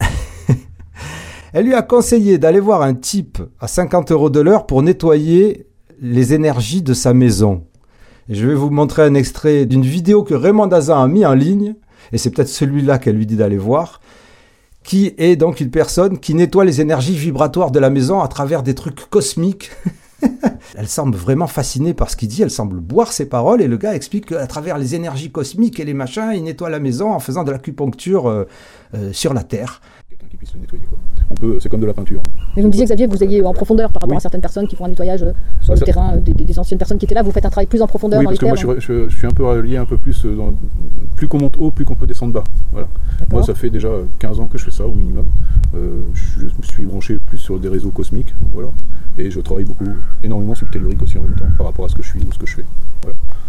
elle 1.52 1.66
lui 1.66 1.74
a 1.74 1.82
conseillé 1.82 2.38
d'aller 2.38 2.58
voir 2.58 2.82
un 2.82 2.94
type 2.94 3.38
à 3.60 3.68
50 3.68 4.10
euros 4.10 4.28
de 4.28 4.40
l'heure 4.40 4.66
pour 4.66 4.82
nettoyer 4.82 5.68
les 6.00 6.34
énergies 6.34 6.82
de 6.82 6.94
sa 6.94 7.14
maison. 7.14 7.62
Et 8.28 8.34
je 8.34 8.44
vais 8.44 8.54
vous 8.54 8.70
montrer 8.70 9.02
un 9.02 9.14
extrait 9.14 9.66
d'une 9.66 9.82
vidéo 9.82 10.24
que 10.24 10.34
Raymond 10.34 10.66
Dazan 10.66 11.00
a 11.00 11.06
mis 11.06 11.24
en 11.24 11.34
ligne 11.34 11.76
et 12.10 12.18
c'est 12.18 12.30
peut-être 12.30 12.48
celui-là 12.48 12.98
qu'elle 12.98 13.14
lui 13.14 13.26
dit 13.26 13.36
d'aller 13.36 13.58
voir 13.58 14.00
qui 14.90 15.14
est 15.18 15.36
donc 15.36 15.60
une 15.60 15.70
personne 15.70 16.18
qui 16.18 16.34
nettoie 16.34 16.64
les 16.64 16.80
énergies 16.80 17.14
vibratoires 17.14 17.70
de 17.70 17.78
la 17.78 17.90
maison 17.90 18.22
à 18.22 18.26
travers 18.26 18.64
des 18.64 18.74
trucs 18.74 19.08
cosmiques. 19.08 19.70
elle 20.74 20.88
semble 20.88 21.16
vraiment 21.16 21.46
fascinée 21.46 21.94
par 21.94 22.10
ce 22.10 22.16
qu'il 22.16 22.26
dit, 22.26 22.42
elle 22.42 22.50
semble 22.50 22.80
boire 22.80 23.12
ses 23.12 23.26
paroles, 23.26 23.62
et 23.62 23.68
le 23.68 23.76
gars 23.76 23.94
explique 23.94 24.26
qu'à 24.26 24.48
travers 24.48 24.78
les 24.78 24.96
énergies 24.96 25.30
cosmiques 25.30 25.78
et 25.78 25.84
les 25.84 25.94
machins, 25.94 26.32
il 26.34 26.42
nettoie 26.42 26.70
la 26.70 26.80
maison 26.80 27.12
en 27.12 27.20
faisant 27.20 27.44
de 27.44 27.52
l'acupuncture 27.52 28.28
euh, 28.28 28.48
euh, 28.94 29.12
sur 29.12 29.32
la 29.32 29.44
Terre. 29.44 29.80
Quelqu'un 30.20 30.32
qui 30.32 30.36
puisse 30.36 30.52
le 30.52 30.60
nettoyer, 30.60 30.84
quoi. 30.84 30.98
On 31.30 31.34
peut, 31.34 31.58
c'est 31.60 31.70
comme 31.70 31.80
de 31.80 31.86
la 31.86 31.94
peinture. 31.94 32.22
Mais 32.54 32.60
vous 32.60 32.68
me 32.68 32.72
disiez, 32.72 32.84
Xavier, 32.84 33.06
que 33.06 33.12
vous 33.12 33.24
ayez 33.24 33.42
en 33.42 33.54
profondeur 33.54 33.90
par 33.90 34.02
rapport 34.02 34.18
à 34.18 34.20
certaines 34.20 34.42
personnes 34.42 34.68
qui 34.68 34.76
font 34.76 34.84
un 34.84 34.88
nettoyage 34.88 35.22
euh, 35.22 35.32
sur 35.62 35.72
le 35.72 35.80
terrain, 35.80 36.16
des, 36.18 36.58
anciennes 36.58 36.76
personnes 36.76 36.98
qui 36.98 37.06
étaient 37.06 37.14
là, 37.14 37.22
vous 37.22 37.30
faites 37.30 37.46
un 37.46 37.50
travail 37.50 37.66
plus 37.66 37.80
en 37.80 37.86
profondeur 37.86 38.18
oui, 38.18 38.26
dans 38.26 38.30
parce 38.30 38.60
que 38.60 38.66
moi, 38.66 38.76
je, 38.78 39.08
suis 39.08 39.26
un 39.26 39.30
peu 39.30 39.46
relié 39.46 39.78
un 39.78 39.86
peu 39.86 39.96
plus, 39.96 40.26
dans, 40.26 40.52
plus 41.16 41.26
qu'on 41.26 41.38
monte 41.38 41.56
haut, 41.58 41.70
plus 41.70 41.86
qu'on 41.86 41.94
peut 41.94 42.06
descendre 42.06 42.34
bas. 42.34 42.44
Voilà. 42.72 42.88
Moi, 43.30 43.42
ça 43.44 43.54
fait 43.54 43.70
déjà 43.70 43.88
15 44.18 44.40
ans 44.40 44.46
que 44.46 44.58
je 44.58 44.64
fais 44.64 44.70
ça 44.70 44.86
au 44.86 44.92
minimum. 44.94 45.24
Euh, 45.74 46.00
je, 46.12 46.44
me 46.44 46.62
suis 46.62 46.84
branché 46.84 47.18
plus 47.28 47.38
sur 47.38 47.58
des 47.58 47.68
réseaux 47.68 47.90
cosmiques, 47.90 48.34
voilà. 48.52 48.68
Et 49.16 49.30
je 49.30 49.40
travaille 49.40 49.64
beaucoup, 49.64 49.88
énormément 50.22 50.54
sur 50.54 50.66
le 50.66 50.72
tellurique 50.72 51.00
aussi 51.02 51.16
en 51.16 51.22
même 51.22 51.34
temps, 51.34 51.46
par 51.56 51.66
rapport 51.66 51.86
à 51.86 51.88
ce 51.88 51.94
que 51.94 52.02
je 52.02 52.08
suis 52.08 52.20
ou 52.20 52.32
ce 52.32 52.38
que 52.38 52.46
je 52.46 52.56
fais. 52.56 52.64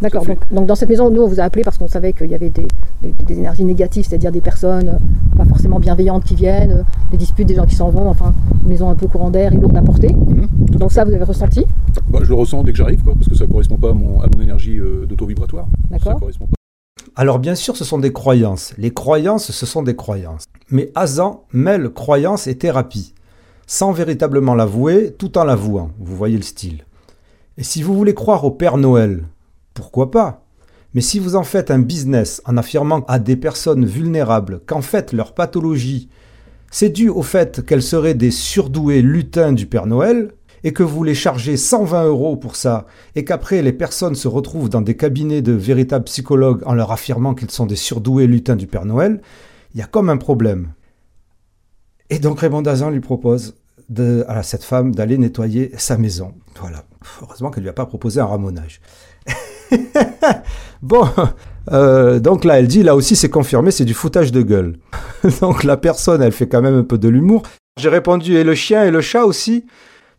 D'accord. 0.02 0.26
Donc, 0.52 0.68
dans 0.68 0.76
cette 0.76 0.90
maison, 0.90 1.10
nous, 1.10 1.22
on 1.22 1.28
vous 1.28 1.40
a 1.42 1.44
appelé 1.44 1.64
parce 1.64 1.78
qu'on 1.78 1.88
savait 1.90 2.14
qu'il 2.14 2.28
y 2.28 2.36
avait 2.36 2.50
des, 2.50 2.68
énergies 3.30 3.64
négatives, 3.64 4.06
c'est-à-dire 4.08 4.32
des 4.32 4.42
personnes 4.42 4.90
euh, 4.90 5.38
pas 5.38 5.46
forcément 5.46 5.80
bienveillantes 5.80 6.24
qui 6.24 6.36
viennent, 6.36 6.72
euh, 6.72 6.84
des 7.12 7.18
disputes, 7.18 7.48
des 7.48 7.56
gens 7.56 7.66
qui 7.66 7.76
s'en 7.76 7.90
vont, 7.90 8.10
enfin, 8.10 8.34
une 8.64 8.70
maison 8.70 8.90
un 8.90 8.96
peu 8.96 9.08
courant 9.08 9.30
d'air 9.30 9.54
et 9.54 9.58
lourde 9.58 9.76
à 9.76 9.82
porter. 9.82 10.14
Mhm. 10.14 10.48
donc 10.78 10.92
ça, 10.92 11.04
vous 11.04 11.14
avez 11.14 11.24
ressenti? 11.24 11.66
Bah, 12.10 12.20
Je 12.24 12.30
le 12.30 12.36
ressens 12.36 12.64
dès 12.64 12.72
que 12.72 12.78
j'arrive, 12.78 13.04
parce 13.04 13.28
que 13.28 13.36
ça 13.36 13.46
ne 13.46 13.52
correspond 13.52 13.78
pas 13.78 13.90
à 13.90 13.94
mon, 13.94 14.22
énergie 14.42 14.80
d'auto-vibratoire. 15.08 15.68
D'accord. 15.90 16.20
Alors 17.16 17.40
bien 17.40 17.56
sûr, 17.56 17.76
ce 17.76 17.84
sont 17.84 18.00
des 18.00 18.14
croyances. 18.14 18.74
Les 18.78 18.92
croyances, 18.92 19.52
ce 19.52 19.66
sont 19.66 19.84
des 19.84 19.96
croyances. 19.96 20.46
Mais 20.70 20.92
Azan 20.96 21.44
mêle 21.52 21.90
croyance 21.90 22.48
et 22.48 22.58
thérapie, 22.58 23.14
sans 23.68 23.92
véritablement 23.92 24.56
l'avouer, 24.56 25.14
tout 25.18 25.38
en 25.38 25.44
l'avouant. 25.44 25.92
Vous 26.00 26.16
voyez 26.16 26.38
le 26.38 26.44
style. 26.44 26.86
Et 27.58 27.64
si 27.64 27.84
vous 27.84 27.94
voulez 27.94 28.14
croire 28.14 28.46
au 28.46 28.52
Père 28.52 28.78
Noël, 28.78 29.24
pourquoi 29.74 30.10
pas? 30.10 30.44
Mais 30.94 31.02
si 31.02 31.20
vous 31.20 31.36
en 31.36 31.44
faites 31.44 31.72
un 31.72 31.80
business 31.80 32.42
en 32.46 32.58
affirmant 32.58 33.06
à 33.08 33.20
des 33.20 33.36
personnes 33.38 33.86
vulnérables 33.86 34.62
qu'en 34.66 34.82
fait 34.82 35.14
leur 35.14 35.34
pathologie, 35.34 36.10
c'est 36.70 36.90
dû 36.90 37.10
au 37.10 37.22
fait 37.22 37.66
qu'elles 37.66 37.84
seraient 37.84 38.14
des 38.14 38.32
surdoués 38.32 39.02
lutins 39.02 39.54
du 39.54 39.66
Père 39.68 39.86
Noël, 39.86 40.32
et 40.64 40.74
que 40.74 40.84
vous 40.84 41.04
les 41.04 41.16
chargez 41.16 41.58
120 41.58 42.06
euros 42.06 42.38
pour 42.38 42.56
ça, 42.56 42.86
et 43.16 43.26
qu'après 43.26 43.62
les 43.62 43.74
personnes 43.74 44.16
se 44.16 44.28
retrouvent 44.28 44.70
dans 44.70 44.82
des 44.82 44.96
cabinets 44.96 45.42
de 45.42 45.54
véritables 45.54 46.06
psychologues 46.06 46.62
en 46.66 46.74
leur 46.74 46.92
affirmant 46.92 47.34
qu'ils 47.34 47.52
sont 47.52 47.66
des 47.66 47.76
surdoués 47.76 48.28
lutins 48.28 48.56
du 48.56 48.68
Père 48.68 48.86
Noël, 48.86 49.22
il 49.74 49.80
y 49.80 49.84
a 49.84 49.88
comme 49.88 50.10
un 50.10 50.18
problème. 50.18 50.74
Et 52.10 52.20
donc 52.20 52.40
Raymond 52.42 52.62
Dazan 52.62 52.90
lui 52.90 53.00
propose 53.00 53.56
à 54.28 54.44
cette 54.44 54.64
femme 54.64 54.94
d'aller 54.94 55.18
nettoyer 55.18 55.72
sa 55.78 55.98
maison. 55.98 56.34
Voilà. 56.60 56.86
Heureusement 57.22 57.50
qu'elle 57.50 57.64
lui 57.64 57.70
a 57.70 57.74
pas 57.74 57.86
proposé 57.86 58.22
un 58.22 58.26
ramonage. 58.26 58.82
bon, 60.82 61.08
euh, 61.72 62.20
donc 62.20 62.44
là, 62.44 62.60
elle 62.60 62.68
dit, 62.68 62.84
là 62.84 62.96
aussi, 62.96 63.16
c'est 63.16 63.30
confirmé, 63.30 63.72
c'est 63.72 63.86
du 63.86 63.94
foutage 63.94 64.32
de 64.32 64.42
gueule. 64.42 64.78
donc 65.42 65.64
la 65.64 65.78
personne, 65.78 66.22
elle 66.22 66.32
fait 66.32 66.48
quand 66.48 66.62
même 66.62 66.78
un 66.78 66.84
peu 66.84 66.98
de 66.98 67.10
l'humour. 67.10 67.44
J'ai 67.80 67.90
répondu, 67.90 68.36
et 68.36 68.44
le 68.44 68.56
chien 68.56 68.84
et 68.84 68.92
le 68.92 69.02
chat 69.02 69.26
aussi 69.26 69.66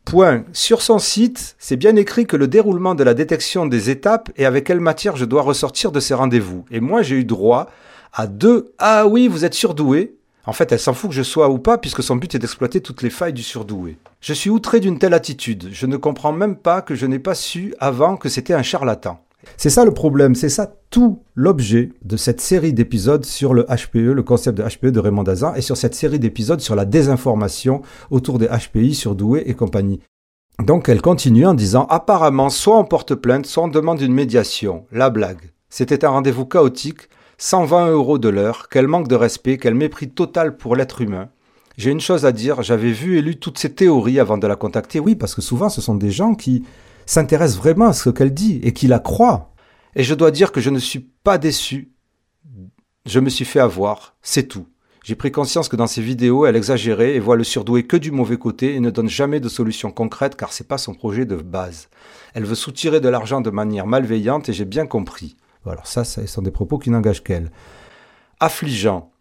Point. 0.05 0.45
Sur 0.53 0.83
son 0.83 0.99
site, 0.99 1.55
c'est 1.59 1.77
bien 1.77 1.95
écrit 1.95 2.27
que 2.27 2.37
le 2.37 2.49
déroulement 2.49 2.95
de 2.95 3.05
la 3.05 3.15
détection 3.15 3.67
des 3.67 3.89
étapes 3.89 4.31
et 4.37 4.45
avec 4.47 4.65
quelle 4.65 4.81
matière 4.81 5.17
je 5.17 5.25
dois 5.25 5.43
ressortir 5.43 5.93
de 5.93 6.01
ces 6.01 6.13
rendez-vous. 6.13 6.65
Et 6.71 6.81
moi, 6.81 7.03
j'ai 7.03 7.17
eu 7.17 7.25
droit 7.25 7.71
à 8.13 8.27
deux 8.27 8.73
Ah 8.79 9.07
oui, 9.07 9.29
vous 9.29 9.45
êtes 9.45 9.55
surdoué. 9.55 10.17
En 10.45 10.53
fait, 10.53 10.73
elle 10.73 10.81
s'en 10.81 10.93
fout 10.93 11.11
que 11.11 11.17
je 11.17 11.23
sois 11.23 11.49
ou 11.49 11.59
pas, 11.59 11.79
puisque 11.79 12.03
son 12.03 12.17
but 12.17 12.35
est 12.35 12.41
d'exploiter 12.41 12.81
toutes 12.81 13.03
les 13.03 13.11
failles 13.11 13.33
du 13.33 13.45
surdoué. 13.45 13.97
Je 14.21 14.33
suis 14.33 14.51
outré 14.51 14.81
d'une 14.81 14.99
telle 14.99 15.15
attitude. 15.15 15.69
Je 15.71 15.87
ne 15.87 15.97
comprends 15.97 16.33
même 16.33 16.57
pas 16.57 16.83
que 16.83 16.97
je 16.97 17.07
n'ai 17.07 17.21
pas 17.21 17.37
su 17.37 17.75
avant 17.79 18.17
que 18.17 18.29
c'était 18.29 18.55
un 18.55 18.63
charlatan. 18.63 19.22
C'est 19.57 19.71
ça 19.71 19.85
le 19.85 19.93
problème, 19.93 20.35
c'est 20.35 20.49
ça 20.49 20.73
tout 20.91 21.23
l'objet 21.35 21.91
de 22.05 22.17
cette 22.17 22.41
série 22.41 22.73
d'épisodes 22.73 23.25
sur 23.25 23.55
le 23.55 23.65
HPE, 23.65 24.13
le 24.13 24.23
concept 24.23 24.59
de 24.59 24.63
HPE 24.63 24.93
de 24.93 25.01
Raymond 25.01 25.23
Dazan, 25.23 25.55
et 25.55 25.61
sur 25.63 25.77
cette 25.77 25.95
série 25.95 26.19
d'épisodes 26.19 26.61
sur 26.61 26.75
la 26.75 26.85
désinformation 26.85 27.83
autour 28.11 28.39
des 28.39 28.49
HPI 28.49 28.95
sur 28.95 29.15
Douai 29.15 29.43
et 29.47 29.55
compagnie. 29.55 30.01
Donc 30.63 30.89
elle 30.89 31.03
continue 31.03 31.47
en 31.47 31.55
disant 31.55 31.87
apparemment 31.87 32.51
soit 32.51 32.79
on 32.79 32.85
porte 32.85 33.15
plainte, 33.15 33.47
soit 33.47 33.65
on 33.65 33.69
demande 33.69 34.01
une 34.01 34.13
médiation. 34.13 34.85
La 34.93 35.11
blague. 35.11 35.51
C'était 35.71 36.05
un 36.05 36.11
rendez-vous 36.11 36.45
chaotique, 36.45 37.09
120 37.39 37.91
euros 37.91 38.19
de 38.19 38.29
l'heure, 38.29 38.69
quel 38.71 38.87
manque 38.87 39.09
de 39.09 39.15
respect, 39.15 39.59
quel 39.59 39.75
mépris 39.75 40.11
total 40.11 40.57
pour 40.57 40.77
l'être 40.77 41.01
humain. 41.01 41.31
J'ai 41.79 41.91
une 41.91 42.01
chose 42.01 42.27
à 42.27 42.33
dire, 42.33 42.63
j'avais 42.63 42.93
vu 42.93 43.17
et 43.17 43.23
lu 43.23 43.37
toutes 43.37 43.59
ces 43.59 43.73
théories 43.73 44.21
avant 44.21 44.37
de 44.37 44.47
la 44.47 44.57
contacter, 44.57 45.01
oui, 45.01 45.17
parce 45.17 45.35
que 45.35 45.41
souvent 45.41 45.71
ce 45.71 45.81
sont 45.81 45.95
des 45.95 46.11
gens 46.11 46.35
qui 46.35 46.65
s'intéressent 47.07 47.59
vraiment 47.59 47.89
à 47.89 47.93
ce 47.93 48.11
qu'elle 48.11 48.35
dit 48.35 48.61
et 48.63 48.73
qui 48.73 48.87
la 48.87 48.99
croient. 48.99 49.53
Et 49.95 50.03
je 50.03 50.15
dois 50.15 50.31
dire 50.31 50.53
que 50.53 50.61
je 50.61 50.71
ne 50.71 50.79
suis 50.79 51.01
pas 51.01 51.39
déçu. 51.39 51.93
Je 53.07 53.21
me 53.21 53.29
suis 53.29 53.45
fait 53.45 53.61
avoir, 53.61 54.17
c'est 54.23 54.49
tout. 54.49 54.67
J'ai 55.05 55.17
pris 55.17 55.33
conscience 55.33 55.69
que 55.69 55.75
dans 55.75 55.89
ses 55.89 56.01
vidéos, 56.01 56.47
elle 56.47 56.55
exagérait 56.55 57.15
et 57.15 57.21
voit 57.21 57.37
le 57.37 57.43
surdoué 57.43 57.85
que 57.85 57.97
du 57.97 58.13
mauvais 58.13 58.37
côté 58.37 58.77
et 58.77 58.81
ne 58.81 58.91
donne 58.91 59.09
jamais 59.09 59.41
de 59.41 59.49
solution 59.49 59.91
concrète 59.91 60.37
car 60.37 60.53
c'est 60.53 60.69
pas 60.69 60.79
son 60.79 60.95
projet 60.95 61.25
de 61.25 61.35
base. 61.37 61.89
Elle 62.35 62.45
veut 62.45 62.55
soutirer 62.55 63.01
de 63.01 63.09
l'argent 63.09 63.41
de 63.41 63.51
manière 63.51 63.89
malveillante 63.89 64.49
et 64.49 64.53
j'ai 64.53 64.65
bien 64.65 64.87
compris. 64.87 65.37
Alors 65.67 65.89
ça, 65.89 66.05
ce 66.05 66.25
sont 66.27 66.43
des 66.43 66.53
propos 66.53 66.79
qui 66.79 66.91
n'engagent 66.91 67.25
qu'elle. 67.25 67.51
Affligeant. 68.39 69.12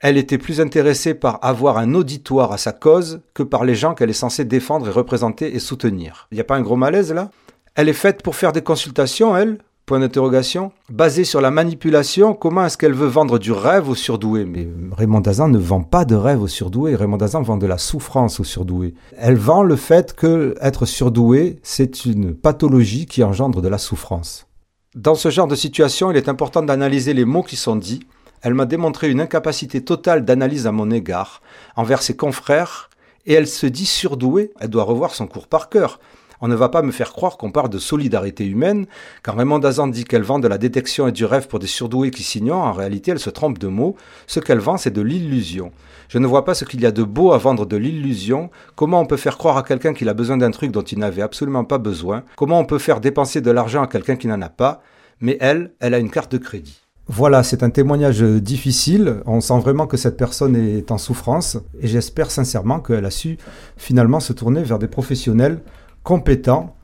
Elle 0.00 0.16
était 0.16 0.38
plus 0.38 0.62
intéressée 0.62 1.12
par 1.12 1.38
avoir 1.42 1.76
un 1.76 1.92
auditoire 1.92 2.52
à 2.52 2.56
sa 2.56 2.72
cause 2.72 3.20
que 3.34 3.42
par 3.42 3.66
les 3.66 3.74
gens 3.74 3.94
qu'elle 3.94 4.08
est 4.08 4.14
censée 4.14 4.46
défendre 4.46 4.88
et 4.88 4.90
représenter 4.90 5.54
et 5.54 5.58
soutenir. 5.58 6.26
Il 6.32 6.36
n'y 6.36 6.40
a 6.40 6.44
pas 6.44 6.56
un 6.56 6.62
gros 6.62 6.76
malaise 6.76 7.12
là? 7.12 7.30
Elle 7.74 7.90
est 7.90 7.92
faite 7.92 8.22
pour 8.22 8.34
faire 8.34 8.52
des 8.52 8.62
consultations, 8.62 9.36
elle? 9.36 9.58
Point 9.84 10.00
d'interrogation. 10.00 10.72
Basée 10.88 11.24
sur 11.24 11.42
la 11.42 11.50
manipulation, 11.50 12.32
comment 12.32 12.64
est-ce 12.64 12.78
qu'elle 12.78 12.94
veut 12.94 13.08
vendre 13.08 13.38
du 13.38 13.52
rêve 13.52 13.90
aux 13.90 13.94
surdoués 13.94 14.46
Mais 14.46 14.66
Raymond 14.96 15.20
Dazan 15.20 15.48
ne 15.48 15.58
vend 15.58 15.82
pas 15.82 16.06
de 16.06 16.14
rêve 16.14 16.40
aux 16.40 16.48
surdoués. 16.48 16.94
Raymond 16.94 17.18
Dazan 17.18 17.42
vend 17.42 17.58
de 17.58 17.66
la 17.66 17.76
souffrance 17.76 18.40
aux 18.40 18.44
surdoués. 18.44 18.94
Elle 19.18 19.36
vend 19.36 19.62
le 19.62 19.76
fait 19.76 20.14
que 20.14 20.54
être 20.62 20.86
surdoué, 20.86 21.58
c'est 21.62 22.06
une 22.06 22.34
pathologie 22.34 23.04
qui 23.04 23.22
engendre 23.22 23.60
de 23.60 23.68
la 23.68 23.78
souffrance. 23.78 24.46
Dans 24.94 25.14
ce 25.14 25.28
genre 25.28 25.46
de 25.46 25.54
situation, 25.54 26.10
il 26.10 26.16
est 26.16 26.28
important 26.30 26.62
d'analyser 26.62 27.12
les 27.12 27.26
mots 27.26 27.42
qui 27.42 27.56
sont 27.56 27.76
dits. 27.76 28.00
Elle 28.42 28.54
m'a 28.54 28.66
démontré 28.66 29.10
une 29.10 29.20
incapacité 29.20 29.84
totale 29.84 30.24
d'analyse 30.24 30.66
à 30.66 30.72
mon 30.72 30.90
égard, 30.90 31.42
envers 31.76 32.02
ses 32.02 32.16
confrères, 32.16 32.88
et 33.26 33.34
elle 33.34 33.46
se 33.46 33.66
dit 33.66 33.86
surdouée. 33.86 34.52
Elle 34.60 34.70
doit 34.70 34.84
revoir 34.84 35.14
son 35.14 35.26
cours 35.26 35.46
par 35.46 35.68
cœur. 35.68 36.00
On 36.42 36.48
ne 36.48 36.54
va 36.54 36.70
pas 36.70 36.80
me 36.80 36.90
faire 36.90 37.12
croire 37.12 37.36
qu'on 37.36 37.52
parle 37.52 37.68
de 37.68 37.78
solidarité 37.78 38.46
humaine. 38.46 38.86
Quand 39.22 39.34
Raymond 39.34 39.58
Dazan 39.58 39.88
dit 39.88 40.04
qu'elle 40.04 40.22
vend 40.22 40.38
de 40.38 40.48
la 40.48 40.56
détection 40.56 41.06
et 41.06 41.12
du 41.12 41.26
rêve 41.26 41.48
pour 41.48 41.58
des 41.58 41.66
surdoués 41.66 42.10
qui 42.10 42.22
s'ignorent, 42.22 42.64
en 42.64 42.72
réalité, 42.72 43.10
elle 43.10 43.18
se 43.18 43.28
trompe 43.28 43.58
de 43.58 43.68
mots. 43.68 43.94
Ce 44.26 44.40
qu'elle 44.40 44.58
vend, 44.58 44.78
c'est 44.78 44.90
de 44.90 45.02
l'illusion. 45.02 45.70
Je 46.08 46.18
ne 46.18 46.26
vois 46.26 46.46
pas 46.46 46.54
ce 46.54 46.64
qu'il 46.64 46.80
y 46.80 46.86
a 46.86 46.92
de 46.92 47.02
beau 47.02 47.32
à 47.32 47.38
vendre 47.38 47.66
de 47.66 47.76
l'illusion. 47.76 48.50
Comment 48.74 49.00
on 49.00 49.06
peut 49.06 49.18
faire 49.18 49.36
croire 49.36 49.58
à 49.58 49.62
quelqu'un 49.62 49.92
qu'il 49.92 50.08
a 50.08 50.14
besoin 50.14 50.38
d'un 50.38 50.50
truc 50.50 50.72
dont 50.72 50.82
il 50.82 50.98
n'avait 50.98 51.20
absolument 51.20 51.64
pas 51.64 51.78
besoin? 51.78 52.24
Comment 52.36 52.58
on 52.58 52.64
peut 52.64 52.78
faire 52.78 53.00
dépenser 53.00 53.42
de 53.42 53.50
l'argent 53.50 53.82
à 53.82 53.86
quelqu'un 53.86 54.16
qui 54.16 54.26
n'en 54.26 54.40
a 54.40 54.48
pas? 54.48 54.82
Mais 55.20 55.36
elle, 55.40 55.72
elle 55.78 55.92
a 55.92 55.98
une 55.98 56.10
carte 56.10 56.32
de 56.32 56.38
crédit. 56.38 56.79
Voilà, 57.12 57.42
c'est 57.42 57.64
un 57.64 57.70
témoignage 57.70 58.22
difficile. 58.22 59.16
On 59.26 59.40
sent 59.40 59.58
vraiment 59.58 59.88
que 59.88 59.96
cette 59.96 60.16
personne 60.16 60.54
est 60.54 60.92
en 60.92 60.96
souffrance 60.96 61.58
et 61.80 61.88
j'espère 61.88 62.30
sincèrement 62.30 62.78
qu'elle 62.78 63.04
a 63.04 63.10
su 63.10 63.36
finalement 63.76 64.20
se 64.20 64.32
tourner 64.32 64.62
vers 64.62 64.78
des 64.78 64.86
professionnels 64.86 65.60
compétent 66.04 66.76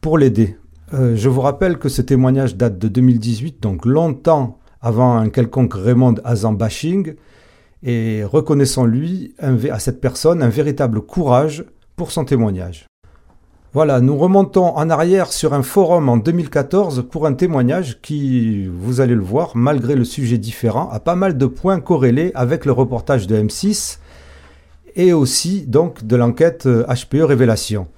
pour 0.00 0.18
l'aider. 0.18 0.56
Euh, 0.94 1.14
je 1.14 1.28
vous 1.28 1.42
rappelle 1.42 1.78
que 1.78 1.88
ce 1.88 2.02
témoignage 2.02 2.56
date 2.56 2.76
de 2.76 2.88
2018, 2.88 3.62
donc 3.62 3.86
longtemps 3.86 4.58
avant 4.80 5.16
un 5.16 5.28
quelconque 5.28 5.74
Raymond 5.74 6.16
Hazan 6.24 6.54
bashing, 6.54 7.14
et 7.84 8.24
reconnaissons-lui 8.24 9.36
à 9.38 9.78
cette 9.78 10.00
personne 10.00 10.42
un 10.42 10.48
véritable 10.48 11.02
courage 11.02 11.64
pour 11.94 12.10
son 12.10 12.24
témoignage. 12.24 12.87
Voilà, 13.74 14.00
nous 14.00 14.16
remontons 14.16 14.74
en 14.74 14.88
arrière 14.88 15.30
sur 15.30 15.52
un 15.52 15.62
forum 15.62 16.08
en 16.08 16.16
2014 16.16 17.04
pour 17.10 17.26
un 17.26 17.34
témoignage 17.34 18.00
qui, 18.00 18.66
vous 18.66 19.02
allez 19.02 19.14
le 19.14 19.20
voir, 19.20 19.54
malgré 19.54 19.94
le 19.94 20.04
sujet 20.04 20.38
différent, 20.38 20.88
a 20.90 21.00
pas 21.00 21.16
mal 21.16 21.36
de 21.36 21.44
points 21.44 21.78
corrélés 21.78 22.32
avec 22.34 22.64
le 22.64 22.72
reportage 22.72 23.26
de 23.26 23.36
M6 23.36 23.98
et 24.96 25.12
aussi 25.12 25.66
donc 25.66 26.06
de 26.06 26.16
l'enquête 26.16 26.66
HPE 26.66 27.16
euh, 27.16 27.26
Révélation. 27.26 27.88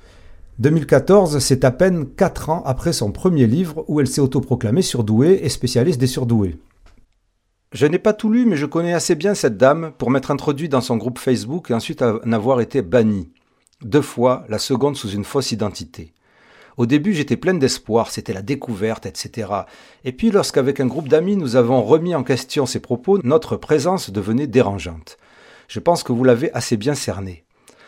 2014, 0.58 1.38
c'est 1.38 1.64
à 1.64 1.70
peine 1.70 2.04
4 2.16 2.50
ans 2.50 2.62
après 2.66 2.92
son 2.92 3.12
premier 3.12 3.46
livre 3.46 3.84
où 3.86 4.00
elle 4.00 4.08
s'est 4.08 4.20
autoproclamée 4.20 4.82
surdouée 4.82 5.38
et 5.44 5.48
spécialiste 5.48 6.00
des 6.00 6.08
surdoués. 6.08 6.58
Je 7.72 7.86
n'ai 7.86 8.00
pas 8.00 8.12
tout 8.12 8.28
lu, 8.28 8.44
mais 8.44 8.56
je 8.56 8.66
connais 8.66 8.92
assez 8.92 9.14
bien 9.14 9.34
cette 9.34 9.56
dame 9.56 9.92
pour 9.98 10.10
m'être 10.10 10.32
introduit 10.32 10.68
dans 10.68 10.80
son 10.80 10.96
groupe 10.96 11.20
Facebook 11.20 11.70
et 11.70 11.74
ensuite 11.74 12.02
en 12.02 12.32
avoir 12.32 12.60
été 12.60 12.82
banni. 12.82 13.30
Deux 13.82 14.02
fois, 14.02 14.44
la 14.48 14.58
seconde 14.58 14.96
sous 14.96 15.10
une 15.10 15.24
fausse 15.24 15.52
identité. 15.52 16.12
Au 16.76 16.86
début, 16.86 17.14
j'étais 17.14 17.36
pleine 17.36 17.58
d'espoir, 17.58 18.10
c'était 18.10 18.34
la 18.34 18.42
découverte, 18.42 19.06
etc. 19.06 19.48
Et 20.04 20.12
puis, 20.12 20.30
lorsqu'avec 20.30 20.80
un 20.80 20.86
groupe 20.86 21.08
d'amis, 21.08 21.36
nous 21.36 21.56
avons 21.56 21.82
remis 21.82 22.14
en 22.14 22.22
question 22.22 22.66
ses 22.66 22.80
propos, 22.80 23.18
notre 23.22 23.56
présence 23.56 24.10
devenait 24.10 24.46
dérangeante. 24.46 25.16
Je 25.68 25.80
pense 25.80 26.02
que 26.02 26.12
vous 26.12 26.24
l'avez 26.24 26.52
assez 26.52 26.76
bien 26.76 26.94
cerné. 26.94 27.44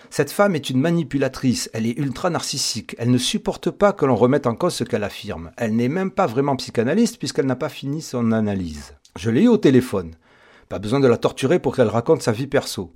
Cette 0.09 0.31
femme 0.31 0.55
est 0.55 0.70
une 0.70 0.81
manipulatrice, 0.81 1.70
elle 1.72 1.87
est 1.87 1.98
ultra 1.98 2.28
narcissique, 2.28 2.94
elle 2.98 3.11
ne 3.11 3.18
supporte 3.18 3.70
pas 3.70 3.92
que 3.92 4.05
l'on 4.05 4.14
remette 4.16 4.46
en 4.46 4.55
cause 4.55 4.74
ce 4.74 4.85
qu'elle 4.85 5.05
affirme. 5.05 5.52
Elle 5.57 5.74
n'est 5.74 5.88
même 5.88 6.11
pas 6.11 6.26
vraiment 6.26 6.57
psychanalyste 6.57 7.18
puisqu'elle 7.18 7.46
n'a 7.46 7.57
pas 7.57 7.70
fini 7.70 8.02
son 8.02 8.33
analyse. 8.33 8.94
Je 9.18 9.31
l'ai 9.31 9.44
eu 9.44 9.48
au 9.48 9.57
téléphone. 9.57 10.12
Pas 10.68 10.78
besoin 10.78 11.00
de 11.00 11.07
la 11.07 11.16
torturer 11.16 11.59
pour 11.59 11.74
qu'elle 11.74 11.88
raconte 11.88 12.22
sa 12.22 12.33
vie 12.33 12.46
perso. 12.46 12.92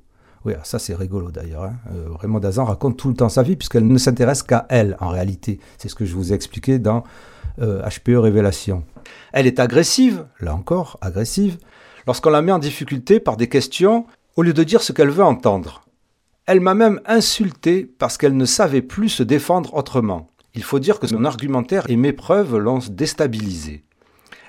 Oui, 0.46 0.52
ça 0.62 0.78
c'est 0.78 0.94
rigolo 0.94 1.32
d'ailleurs. 1.32 1.64
Hein. 1.64 1.74
Euh, 1.92 2.06
Raymond 2.14 2.38
Dazan 2.38 2.64
raconte 2.64 2.96
tout 2.96 3.08
le 3.08 3.14
temps 3.14 3.28
sa 3.28 3.42
vie 3.42 3.56
puisqu'elle 3.56 3.86
ne 3.86 3.98
s'intéresse 3.98 4.44
qu'à 4.44 4.64
elle 4.68 4.96
en 5.00 5.08
réalité. 5.08 5.58
C'est 5.76 5.88
ce 5.88 5.96
que 5.96 6.04
je 6.04 6.14
vous 6.14 6.32
ai 6.32 6.36
expliqué 6.36 6.78
dans 6.78 7.02
HPE 7.58 8.10
euh, 8.10 8.20
Révélation. 8.20 8.84
Elle 9.32 9.48
est 9.48 9.58
agressive, 9.58 10.24
là 10.38 10.54
encore, 10.54 10.98
agressive, 11.00 11.58
lorsqu'on 12.06 12.30
la 12.30 12.42
met 12.42 12.52
en 12.52 12.60
difficulté 12.60 13.18
par 13.18 13.36
des 13.36 13.48
questions 13.48 14.06
au 14.36 14.42
lieu 14.42 14.52
de 14.52 14.62
dire 14.62 14.82
ce 14.82 14.92
qu'elle 14.92 15.10
veut 15.10 15.24
entendre. 15.24 15.84
Elle 16.46 16.60
m'a 16.60 16.74
même 16.74 17.00
insulté 17.06 17.84
parce 17.84 18.16
qu'elle 18.16 18.36
ne 18.36 18.44
savait 18.44 18.82
plus 18.82 19.08
se 19.08 19.24
défendre 19.24 19.74
autrement. 19.74 20.28
Il 20.54 20.62
faut 20.62 20.78
dire 20.78 21.00
que 21.00 21.08
son 21.08 21.24
argumentaire 21.24 21.86
et 21.88 21.96
mes 21.96 22.12
preuves 22.12 22.56
l'ont 22.56 22.78
déstabilisé. 22.88 23.82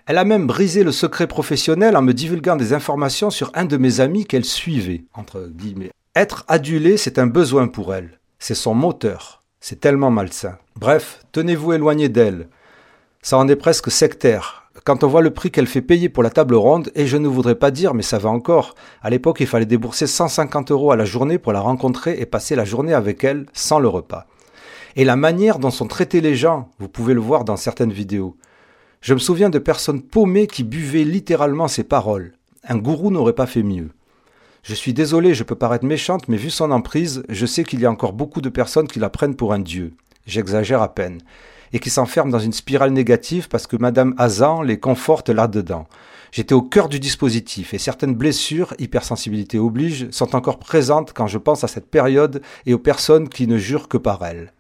Elle 0.08 0.18
a 0.18 0.24
même 0.24 0.48
brisé 0.48 0.86
le 0.86 0.94
secret 0.94 1.28
professionnel 1.28 1.98
en 1.98 2.02
me 2.02 2.14
divulguant 2.14 2.56
des 2.56 2.72
informations 2.72 3.30
sur 3.30 3.52
un 3.54 3.66
de 3.66 3.76
mes 3.76 4.00
amis 4.00 4.26
qu'elle 4.26 4.46
suivait, 4.46 5.04
entre 5.14 5.50
guillemets. 5.52 5.92
Être 6.16 6.46
adulé, 6.48 6.96
c'est 6.96 7.20
un 7.20 7.28
besoin 7.28 7.68
pour 7.68 7.94
elle. 7.94 8.20
C'est 8.40 8.56
son 8.56 8.74
moteur. 8.74 9.44
C'est 9.60 9.82
tellement 9.82 10.10
malsain. 10.10 10.58
Bref, 10.80 11.20
tenez-vous 11.34 11.74
éloigné 11.74 12.08
d'elle. 12.08 12.48
Ça 13.22 13.38
en 13.38 13.50
est 13.50 13.58
presque 13.58 13.92
sectaire 13.92 14.64
quand 14.86 15.04
on 15.04 15.10
voit 15.10 15.22
le 15.22 15.34
prix 15.34 15.52
qu'elle 15.52 15.68
fait 15.68 15.82
payer 15.82 16.08
pour 16.08 16.24
la 16.24 16.30
table 16.30 16.56
ronde, 16.56 16.92
et 16.96 17.08
je 17.08 17.18
ne 17.18 17.28
voudrais 17.28 17.56
pas 17.56 17.72
dire, 17.72 17.94
mais 17.94 18.04
ça 18.04 18.20
va 18.20 18.30
encore. 18.30 18.74
À 19.02 19.10
l'époque, 19.10 19.42
il 19.42 19.48
fallait 19.48 19.66
débourser 19.66 20.08
150 20.08 20.72
euros 20.72 20.92
à 20.92 20.96
la 20.96 21.04
journée 21.04 21.40
pour 21.40 21.52
la 21.52 21.60
rencontrer 21.60 22.22
et 22.22 22.26
passer 22.26 22.56
la 22.56 22.64
journée 22.64 22.94
avec 22.94 23.26
elle 23.26 23.48
sans 23.52 23.80
le 23.80 23.90
repas. 23.90 24.28
Et 24.96 25.04
la 25.04 25.18
manière 25.18 25.60
dont 25.60 25.72
sont 25.72 25.88
traités 25.88 26.22
les 26.22 26.36
gens, 26.36 26.70
vous 26.80 26.88
pouvez 26.88 27.14
le 27.14 27.20
voir 27.20 27.44
dans 27.44 27.58
certaines 27.58 27.92
vidéos. 27.92 28.38
Je 29.08 29.14
me 29.14 29.20
souviens 29.20 29.50
de 29.50 29.58
personnes 29.58 30.02
paumées 30.02 30.48
qui 30.48 30.66
buvaient 30.66 31.06
littéralement 31.06 31.70
ses 31.70 31.86
paroles. 31.86 32.34
Un 32.68 32.76
gourou 32.76 33.10
n'aurait 33.10 33.32
pas 33.32 33.46
fait 33.46 33.64
mieux. 33.64 33.88
Je 34.64 34.74
suis 34.74 34.94
désolé, 34.94 35.34
je 35.34 35.46
peux 35.46 35.56
paraître 35.56 35.86
méchante, 35.86 36.28
mais 36.28 36.36
vu 36.36 36.50
son 36.50 36.72
emprise, 36.72 37.24
je 37.30 37.46
sais 37.46 37.64
qu'il 37.64 37.80
y 37.80 37.86
a 37.86 37.90
encore 37.90 38.12
beaucoup 38.12 38.42
de 38.42 38.50
personnes 38.50 38.90
qui 38.90 39.00
la 39.00 39.10
prennent 39.10 39.38
pour 39.38 39.54
un 39.54 39.60
dieu. 39.60 39.94
J'exagère 40.26 40.82
à 40.82 40.94
peine 40.94 41.22
et 41.72 41.80
qui 41.80 41.90
s'enferment 41.90 42.34
dans 42.34 42.40
une 42.40 42.52
spirale 42.52 42.92
négative 42.92 43.48
parce 43.48 43.66
que 43.66 43.78
Madame 43.78 44.14
Hazan 44.18 44.62
les 44.62 44.78
conforte 44.78 45.30
là-dedans. 45.30 45.88
J'étais 46.34 46.54
au 46.54 46.62
cœur 46.62 46.90
du 46.90 47.00
dispositif 47.00 47.74
et 47.74 47.78
certaines 47.78 48.14
blessures, 48.14 48.74
hypersensibilité 48.78 49.58
oblige, 49.58 50.10
sont 50.12 50.36
encore 50.36 50.60
présentes 50.60 51.14
quand 51.14 51.28
je 51.28 51.38
pense 51.38 51.64
à 51.64 51.70
cette 51.70 51.90
période 51.90 52.42
et 52.66 52.74
aux 52.74 52.78
personnes 52.78 53.30
qui 53.30 53.48
ne 53.48 53.58
jurent 53.58 53.88
que 53.88 53.98
par 53.98 54.26
elle. 54.26 54.52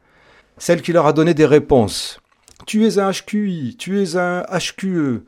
Celle 0.57 0.81
qui 0.81 0.93
leur 0.93 1.05
a 1.05 1.11
donné 1.11 1.33
des 1.33 1.45
réponses. 1.45 2.21
Tu 2.65 2.85
es 2.85 2.97
un 2.99 3.11
HQI, 3.11 3.75
tu 3.77 4.01
es 4.01 4.17
un 4.17 4.43
HQE. 4.43 5.23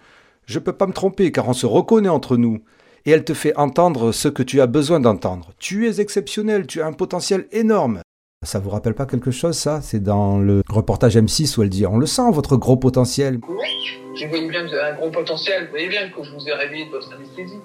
Je 0.46 0.60
peux 0.60 0.74
pas 0.74 0.88
me 0.88 0.94
tromper 0.94 1.32
car 1.32 1.48
on 1.48 1.54
se 1.54 1.66
reconnaît 1.66 2.10
entre 2.10 2.38
nous. 2.38 2.60
Et 3.06 3.12
elle 3.12 3.24
te 3.24 3.34
fait 3.34 3.56
entendre 3.56 4.12
ce 4.12 4.28
que 4.28 4.44
tu 4.44 4.60
as 4.62 4.68
besoin 4.68 5.00
d'entendre. 5.00 5.52
Tu 5.58 5.88
es 5.88 6.02
exceptionnel, 6.02 6.68
tu 6.68 6.82
as 6.82 6.86
un 6.86 6.94
potentiel 6.94 7.48
énorme. 7.52 8.02
Ça 8.46 8.60
vous 8.60 8.70
rappelle 8.70 8.94
pas 8.94 9.06
quelque 9.06 9.32
chose, 9.32 9.58
ça? 9.58 9.82
C'est 9.82 10.02
dans 10.02 10.40
le 10.40 10.62
reportage 10.70 11.18
M6 11.18 11.58
où 11.58 11.64
elle 11.64 11.70
dit 11.70 11.86
On 11.86 11.98
le 11.98 12.06
sent, 12.06 12.32
votre 12.32 12.58
gros 12.58 12.78
potentiel. 12.78 13.40
Oui, 13.48 13.68
je 14.16 14.28
voyais 14.28 14.48
bien 14.48 14.64
que 14.64 14.70
vous 14.70 14.76
avez 14.76 14.92
un 14.92 14.96
gros 14.96 15.12
potentiel. 15.12 15.66
Vous 15.66 15.72
voyez 15.72 15.90
bien 15.90 16.10
que 16.10 16.24
je 16.24 16.32
vous 16.32 16.48
ai 16.48 16.54
réveillé 16.54 16.86
de 16.86 16.92
votre 16.92 17.14
anesthésie. 17.14 17.60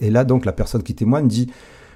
Et 0.00 0.10
là, 0.10 0.24
donc, 0.24 0.44
la 0.44 0.52
personne 0.52 0.82
qui 0.82 0.94
témoigne 0.94 1.28
dit 1.28 1.50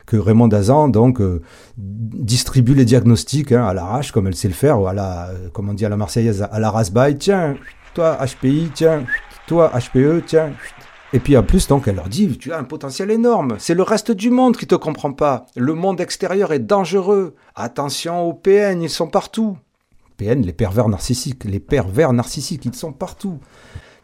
que 0.06 0.16
Raymond 0.16 0.48
Dazan 0.48 0.88
donc 0.88 1.20
euh, 1.20 1.42
distribue 1.76 2.74
les 2.74 2.84
diagnostics 2.84 3.52
hein, 3.52 3.66
à 3.66 3.74
l'arrache 3.74 4.12
comme 4.12 4.26
elle 4.26 4.36
sait 4.36 4.48
le 4.48 4.54
faire 4.54 4.80
ou 4.80 4.86
à 4.86 4.92
la 4.92 5.28
euh, 5.28 5.48
comment 5.52 5.72
on 5.72 5.74
dit 5.74 5.84
à 5.84 5.88
la 5.88 5.96
marseillaise 5.96 6.46
à 6.50 6.58
la 6.60 6.70
rasbaille 6.70 7.18
tiens 7.18 7.56
toi 7.96 8.18
HPI, 8.20 8.72
tiens, 8.74 9.06
toi 9.46 9.72
HPE, 9.74 10.22
tiens. 10.26 10.52
Et 11.14 11.18
puis 11.18 11.34
en 11.34 11.42
plus, 11.42 11.66
donc, 11.66 11.88
elle 11.88 11.96
leur 11.96 12.10
dit, 12.10 12.36
tu 12.36 12.52
as 12.52 12.58
un 12.58 12.64
potentiel 12.64 13.10
énorme. 13.10 13.56
C'est 13.58 13.74
le 13.74 13.82
reste 13.82 14.10
du 14.10 14.28
monde 14.28 14.58
qui 14.58 14.66
te 14.66 14.74
comprend 14.74 15.14
pas. 15.14 15.46
Le 15.56 15.72
monde 15.72 15.98
extérieur 15.98 16.52
est 16.52 16.58
dangereux. 16.58 17.36
Attention 17.54 18.22
aux 18.24 18.34
PN, 18.34 18.82
ils 18.82 18.90
sont 18.90 19.08
partout. 19.08 19.56
PN, 20.18 20.42
les 20.42 20.52
pervers 20.52 20.90
narcissiques. 20.90 21.44
Les 21.44 21.58
pervers 21.58 22.12
narcissiques, 22.12 22.66
ils 22.66 22.74
sont 22.74 22.92
partout. 22.92 23.38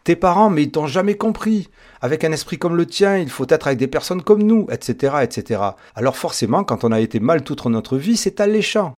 Tes 0.03 0.17
parents, 0.17 0.49
mais 0.49 0.63
ils 0.63 0.71
t'ont 0.71 0.87
jamais 0.87 1.15
compris. 1.15 1.69
Avec 2.01 2.25
un 2.25 2.31
esprit 2.33 2.57
comme 2.57 2.75
le 2.75 2.85
tien, 2.85 3.17
il 3.17 3.29
faut 3.29 3.45
être 3.47 3.67
avec 3.67 3.79
des 3.79 3.87
personnes 3.87 4.21
comme 4.21 4.43
nous, 4.43 4.67
etc., 4.69 5.15
etc. 5.21 5.61
Alors 5.95 6.17
forcément, 6.17 6.65
quand 6.65 6.83
on 6.83 6.91
a 6.91 6.99
été 6.99 7.21
mal 7.21 7.43
toute 7.43 7.65
notre 7.65 7.97
vie, 7.97 8.17
c'est 8.17 8.41
alléchant. 8.41 8.93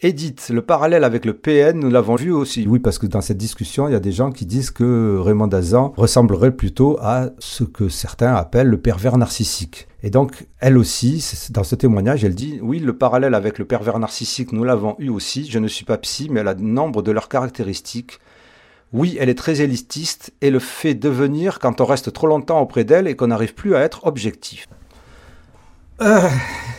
Edith, 0.00 0.50
le 0.50 0.62
parallèle 0.62 1.02
avec 1.02 1.24
le 1.24 1.32
PN, 1.32 1.76
nous 1.76 1.90
l'avons 1.90 2.14
vu 2.14 2.30
aussi. 2.30 2.66
Oui, 2.68 2.78
parce 2.78 2.98
que 2.98 3.06
dans 3.06 3.20
cette 3.20 3.36
discussion, 3.36 3.88
il 3.88 3.92
y 3.92 3.96
a 3.96 4.00
des 4.00 4.12
gens 4.12 4.30
qui 4.30 4.46
disent 4.46 4.70
que 4.70 5.18
Raymond 5.18 5.48
Dazan 5.48 5.92
ressemblerait 5.96 6.52
plutôt 6.52 6.98
à 7.00 7.30
ce 7.40 7.64
que 7.64 7.88
certains 7.88 8.32
appellent 8.34 8.68
le 8.68 8.80
pervers 8.80 9.18
narcissique. 9.18 9.88
Et 10.04 10.10
donc, 10.10 10.46
elle 10.60 10.78
aussi, 10.78 11.24
dans 11.50 11.64
ce 11.64 11.74
témoignage, 11.74 12.24
elle 12.24 12.36
dit, 12.36 12.60
oui, 12.62 12.78
le 12.78 12.96
parallèle 12.96 13.34
avec 13.34 13.58
le 13.58 13.64
pervers 13.64 13.98
narcissique, 13.98 14.52
nous 14.52 14.62
l'avons 14.62 14.94
eu 15.00 15.08
aussi. 15.08 15.50
Je 15.50 15.58
ne 15.58 15.66
suis 15.66 15.84
pas 15.84 15.98
psy, 15.98 16.28
mais 16.30 16.40
elle 16.40 16.48
a 16.48 16.54
nombre 16.54 17.02
de 17.02 17.10
leurs 17.10 17.28
caractéristiques. 17.28 18.20
Oui, 18.92 19.16
elle 19.20 19.28
est 19.28 19.34
très 19.34 19.60
élitiste 19.60 20.32
et 20.40 20.50
le 20.50 20.58
fait 20.58 20.94
devenir 20.94 21.58
quand 21.58 21.80
on 21.80 21.84
reste 21.84 22.12
trop 22.12 22.26
longtemps 22.26 22.60
auprès 22.60 22.84
d'elle 22.84 23.06
et 23.06 23.16
qu'on 23.16 23.26
n'arrive 23.26 23.54
plus 23.54 23.74
à 23.74 23.80
être 23.80 24.06
objectif. 24.06 24.66
Euh, 26.00 26.28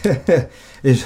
et 0.83 0.93
je, 0.93 1.03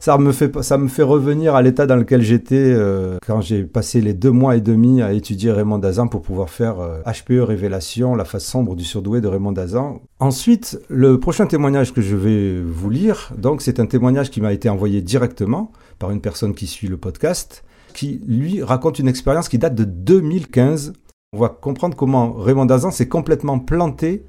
ça 0.00 0.18
me 0.18 0.32
fait 0.32 0.50
ça 0.62 0.78
me 0.78 0.88
fait 0.88 1.04
revenir 1.04 1.54
à 1.54 1.62
l'état 1.62 1.86
dans 1.86 1.94
lequel 1.94 2.22
j'étais 2.22 2.56
euh, 2.56 3.18
quand 3.24 3.40
j'ai 3.40 3.62
passé 3.62 4.00
les 4.00 4.14
deux 4.14 4.32
mois 4.32 4.56
et 4.56 4.60
demi 4.60 5.00
à 5.00 5.12
étudier 5.12 5.52
Raymond 5.52 5.78
Dazan 5.78 6.08
pour 6.08 6.22
pouvoir 6.22 6.50
faire 6.50 6.76
HPE 7.06 7.30
euh, 7.30 7.44
Révélation, 7.44 8.16
la 8.16 8.24
face 8.24 8.44
sombre 8.44 8.74
du 8.74 8.84
surdoué 8.84 9.20
de 9.20 9.28
Raymond 9.28 9.52
Dazan. 9.52 10.00
Ensuite, 10.18 10.80
le 10.88 11.20
prochain 11.20 11.46
témoignage 11.46 11.92
que 11.92 12.00
je 12.00 12.16
vais 12.16 12.60
vous 12.60 12.90
lire, 12.90 13.30
donc 13.38 13.62
c'est 13.62 13.78
un 13.78 13.86
témoignage 13.86 14.30
qui 14.30 14.40
m'a 14.40 14.52
été 14.52 14.68
envoyé 14.68 15.02
directement 15.02 15.70
par 16.00 16.10
une 16.10 16.20
personne 16.20 16.54
qui 16.54 16.66
suit 16.66 16.88
le 16.88 16.96
podcast, 16.96 17.62
qui 17.92 18.20
lui 18.26 18.62
raconte 18.62 18.98
une 18.98 19.08
expérience 19.08 19.48
qui 19.48 19.58
date 19.58 19.74
de 19.74 19.84
2015. 19.84 20.92
On 21.32 21.38
va 21.38 21.48
comprendre 21.48 21.96
comment 21.96 22.32
Raymond 22.32 22.66
Dazan 22.66 22.90
s'est 22.90 23.08
complètement 23.08 23.58
planté 23.58 24.24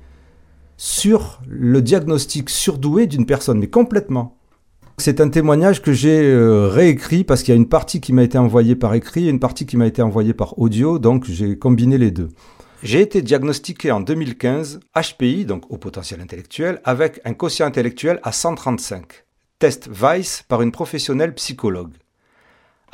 sur 0.78 1.42
le 1.48 1.82
diagnostic 1.82 2.50
surdoué 2.50 3.08
d'une 3.08 3.26
personne, 3.26 3.60
mais 3.60 3.68
complètement. 3.68 4.38
C'est 4.98 5.22
un 5.22 5.30
témoignage 5.30 5.82
que 5.82 5.92
j'ai 5.92 6.22
euh, 6.22 6.68
réécrit 6.68 7.24
parce 7.24 7.42
qu'il 7.42 7.54
y 7.54 7.58
a 7.58 7.60
une 7.60 7.68
partie 7.68 8.00
qui 8.00 8.14
m'a 8.14 8.24
été 8.24 8.38
envoyée 8.38 8.76
par 8.76 8.94
écrit 8.94 9.28
et 9.28 9.30
une 9.30 9.40
partie 9.40 9.66
qui 9.66 9.76
m'a 9.76 9.88
été 9.88 10.02
envoyée 10.02 10.34
par 10.34 10.60
audio, 10.60 11.00
donc 11.00 11.26
j'ai 11.26 11.58
combiné 11.58 11.98
les 11.98 12.12
deux. 12.12 12.30
J'ai 12.84 13.02
été 13.02 13.22
diagnostiqué 13.22 13.92
en 13.92 14.02
2015 14.02 14.82
HPI, 14.94 15.46
donc 15.46 15.72
au 15.72 15.78
potentiel 15.78 16.22
intellectuel, 16.22 16.82
avec 16.84 17.22
un 17.26 17.34
quotient 17.34 17.66
intellectuel 17.66 18.20
à 18.24 18.32
135. 18.32 19.24
Test 19.58 19.90
Weiss 19.90 20.44
par 20.48 20.62
une 20.62 20.72
professionnelle 20.72 21.34
psychologue. 21.34 21.94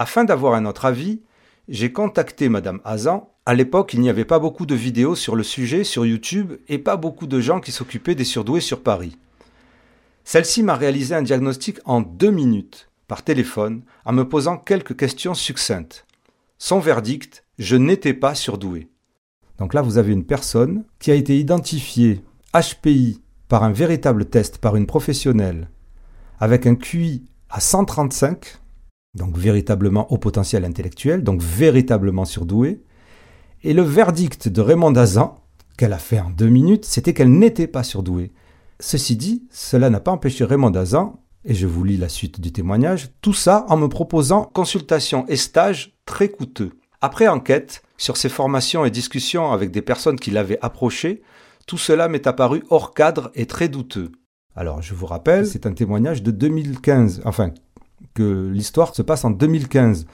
Afin 0.01 0.23
d'avoir 0.23 0.53
un 0.53 0.65
autre 0.65 0.85
avis, 0.85 1.19
j'ai 1.67 1.91
contacté 1.91 2.47
Madame 2.47 2.79
Hazan. 2.85 3.33
À 3.45 3.53
l'époque, 3.53 3.93
il 3.93 3.99
n'y 3.99 4.09
avait 4.09 4.23
pas 4.23 4.39
beaucoup 4.39 4.65
de 4.65 4.73
vidéos 4.73 5.13
sur 5.13 5.35
le 5.35 5.43
sujet 5.43 5.83
sur 5.83 6.05
YouTube 6.05 6.53
et 6.69 6.77
pas 6.77 6.95
beaucoup 6.95 7.27
de 7.27 7.41
gens 7.41 7.59
qui 7.59 7.73
s'occupaient 7.73 8.15
des 8.15 8.23
surdoués 8.23 8.61
sur 8.61 8.81
Paris. 8.81 9.17
Celle-ci 10.23 10.63
m'a 10.63 10.75
réalisé 10.75 11.15
un 11.15 11.21
diagnostic 11.21 11.79
en 11.83 11.99
deux 11.99 12.31
minutes, 12.31 12.89
par 13.09 13.23
téléphone, 13.23 13.81
en 14.05 14.13
me 14.13 14.23
posant 14.23 14.55
quelques 14.55 14.95
questions 14.95 15.33
succinctes. 15.33 16.05
Son 16.57 16.79
verdict, 16.79 17.43
je 17.57 17.75
n'étais 17.75 18.13
pas 18.13 18.35
surdoué. 18.35 18.87
Donc 19.57 19.73
là, 19.73 19.81
vous 19.81 19.97
avez 19.97 20.13
une 20.13 20.25
personne 20.25 20.85
qui 20.99 21.11
a 21.11 21.15
été 21.15 21.37
identifiée 21.37 22.23
HPI 22.53 23.19
par 23.49 23.63
un 23.63 23.73
véritable 23.73 24.23
test 24.23 24.59
par 24.59 24.77
une 24.77 24.87
professionnelle, 24.87 25.69
avec 26.39 26.67
un 26.67 26.75
QI 26.75 27.25
à 27.49 27.59
135, 27.59 28.58
donc 29.15 29.37
véritablement 29.37 30.11
au 30.11 30.17
potentiel 30.17 30.65
intellectuel, 30.65 31.23
donc 31.23 31.41
véritablement 31.41 32.25
surdoué, 32.25 32.83
et 33.63 33.73
le 33.73 33.81
verdict 33.81 34.47
de 34.47 34.61
Raymond 34.61 34.91
Dazan, 34.91 35.39
qu'elle 35.77 35.93
a 35.93 35.97
fait 35.97 36.19
en 36.19 36.29
deux 36.29 36.49
minutes, 36.49 36.85
c'était 36.85 37.13
qu'elle 37.13 37.31
n'était 37.31 37.67
pas 37.67 37.83
surdouée. 37.83 38.31
Ceci 38.79 39.15
dit, 39.15 39.47
cela 39.51 39.89
n'a 39.89 39.99
pas 39.99 40.11
empêché 40.11 40.45
Raymond 40.45 40.71
Dazan, 40.71 41.21
et 41.45 41.53
je 41.53 41.67
vous 41.67 41.83
lis 41.83 41.97
la 41.97 42.09
suite 42.09 42.39
du 42.39 42.51
témoignage, 42.51 43.09
tout 43.21 43.33
ça 43.33 43.65
en 43.69 43.77
me 43.77 43.87
proposant 43.87 44.43
consultations 44.43 45.25
et 45.27 45.37
stages 45.37 45.97
très 46.05 46.29
coûteux. 46.29 46.71
Après 47.01 47.27
enquête 47.27 47.81
sur 47.97 48.17
ses 48.17 48.29
formations 48.29 48.83
et 48.85 48.91
discussions 48.91 49.51
avec 49.51 49.71
des 49.71 49.81
personnes 49.81 50.19
qui 50.19 50.31
l'avaient 50.31 50.59
approché, 50.61 51.21
tout 51.65 51.77
cela 51.77 52.07
m'est 52.07 52.27
apparu 52.27 52.63
hors 52.69 52.93
cadre 52.93 53.31
et 53.35 53.45
très 53.45 53.69
douteux. 53.69 54.11
Alors, 54.55 54.81
je 54.81 54.93
vous 54.93 55.05
rappelle, 55.05 55.47
c'est 55.47 55.65
un 55.65 55.73
témoignage 55.73 56.23
de 56.23 56.31
2015, 56.31 57.21
enfin, 57.23 57.51
que 58.13 58.49
l'histoire 58.51 58.95
se 58.95 59.01
passe 59.01 59.25
en 59.25 59.31
2015. 59.31 60.05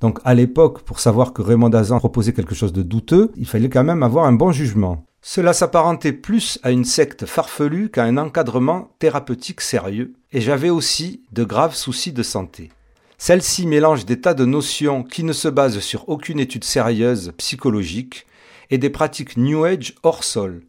Donc, 0.00 0.18
à 0.24 0.34
l'époque, 0.34 0.82
pour 0.82 1.00
savoir 1.00 1.32
que 1.32 1.42
Raymond 1.42 1.70
Dazan 1.70 1.98
proposait 1.98 2.32
quelque 2.32 2.54
chose 2.54 2.72
de 2.72 2.82
douteux, 2.82 3.32
il 3.36 3.46
fallait 3.46 3.70
quand 3.70 3.84
même 3.84 4.02
avoir 4.02 4.26
un 4.26 4.32
bon 4.32 4.52
jugement. 4.52 5.04
Cela 5.22 5.54
s'apparentait 5.54 6.12
plus 6.12 6.58
à 6.62 6.70
une 6.70 6.84
secte 6.84 7.24
farfelue 7.24 7.88
qu'à 7.88 8.04
un 8.04 8.18
encadrement 8.18 8.94
thérapeutique 8.98 9.62
sérieux, 9.62 10.12
et 10.32 10.42
j'avais 10.42 10.68
aussi 10.68 11.22
de 11.32 11.44
graves 11.44 11.74
soucis 11.74 12.12
de 12.12 12.22
santé. 12.22 12.70
Celle-ci 13.16 13.66
mélange 13.66 14.04
des 14.04 14.20
tas 14.20 14.34
de 14.34 14.44
notions 14.44 15.02
qui 15.02 15.24
ne 15.24 15.32
se 15.32 15.48
basent 15.48 15.78
sur 15.78 16.08
aucune 16.10 16.40
étude 16.40 16.64
sérieuse 16.64 17.32
psychologique 17.38 18.26
et 18.68 18.76
des 18.76 18.90
pratiques 18.90 19.38
New 19.38 19.64
Age 19.64 19.94
hors 20.02 20.24
sol, 20.24 20.62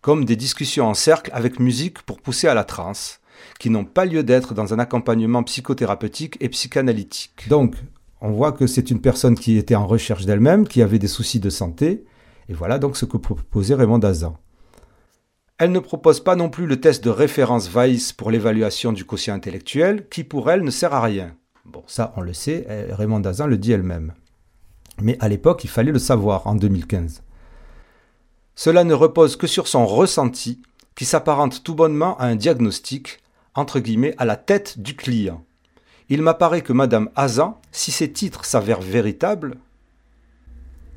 comme 0.00 0.24
des 0.24 0.36
discussions 0.36 0.86
en 0.86 0.94
cercle 0.94 1.30
avec 1.34 1.60
musique 1.60 2.00
pour 2.02 2.22
pousser 2.22 2.48
à 2.48 2.54
la 2.54 2.64
transe, 2.64 3.20
qui 3.58 3.70
n'ont 3.70 3.84
pas 3.84 4.04
lieu 4.04 4.22
d'être 4.22 4.54
dans 4.54 4.74
un 4.74 4.78
accompagnement 4.78 5.42
psychothérapeutique 5.42 6.36
et 6.40 6.48
psychanalytique. 6.48 7.48
Donc, 7.48 7.74
on 8.20 8.30
voit 8.30 8.52
que 8.52 8.66
c'est 8.66 8.90
une 8.90 9.00
personne 9.00 9.34
qui 9.34 9.56
était 9.56 9.74
en 9.74 9.86
recherche 9.86 10.24
d'elle-même, 10.24 10.66
qui 10.66 10.82
avait 10.82 10.98
des 10.98 11.08
soucis 11.08 11.40
de 11.40 11.50
santé, 11.50 12.04
et 12.48 12.54
voilà 12.54 12.78
donc 12.78 12.96
ce 12.96 13.04
que 13.04 13.16
proposait 13.16 13.74
Raymond 13.74 13.98
Dazan. 13.98 14.36
Elle 15.58 15.72
ne 15.72 15.80
propose 15.80 16.20
pas 16.20 16.36
non 16.36 16.50
plus 16.50 16.66
le 16.66 16.80
test 16.80 17.02
de 17.02 17.10
référence 17.10 17.68
Weiss 17.68 18.12
pour 18.12 18.30
l'évaluation 18.30 18.92
du 18.92 19.04
quotient 19.04 19.34
intellectuel, 19.34 20.08
qui 20.08 20.24
pour 20.24 20.50
elle 20.50 20.62
ne 20.62 20.70
sert 20.70 20.94
à 20.94 21.02
rien. 21.02 21.34
Bon, 21.64 21.82
ça 21.86 22.12
on 22.16 22.20
le 22.20 22.32
sait, 22.32 22.66
Raymond 22.90 23.20
Dazan 23.20 23.46
le 23.46 23.58
dit 23.58 23.72
elle-même. 23.72 24.14
Mais 25.00 25.16
à 25.20 25.28
l'époque, 25.28 25.64
il 25.64 25.70
fallait 25.70 25.92
le 25.92 25.98
savoir, 25.98 26.46
en 26.46 26.54
2015. 26.54 27.22
Cela 28.56 28.82
ne 28.82 28.94
repose 28.94 29.36
que 29.36 29.46
sur 29.46 29.68
son 29.68 29.86
ressenti, 29.86 30.62
qui 30.96 31.04
s'apparente 31.04 31.62
tout 31.62 31.76
bonnement 31.76 32.16
à 32.18 32.26
un 32.26 32.34
diagnostic, 32.34 33.20
entre 33.58 33.80
guillemets, 33.80 34.14
à 34.18 34.24
la 34.24 34.36
tête 34.36 34.78
du 34.78 34.94
client. 34.94 35.44
Il 36.08 36.22
m'apparaît 36.22 36.62
que 36.62 36.72
Madame 36.72 37.10
Hazan, 37.16 37.60
si 37.72 37.90
ses 37.90 38.10
titres 38.12 38.44
s'avèrent 38.44 38.80
véritables, 38.80 39.58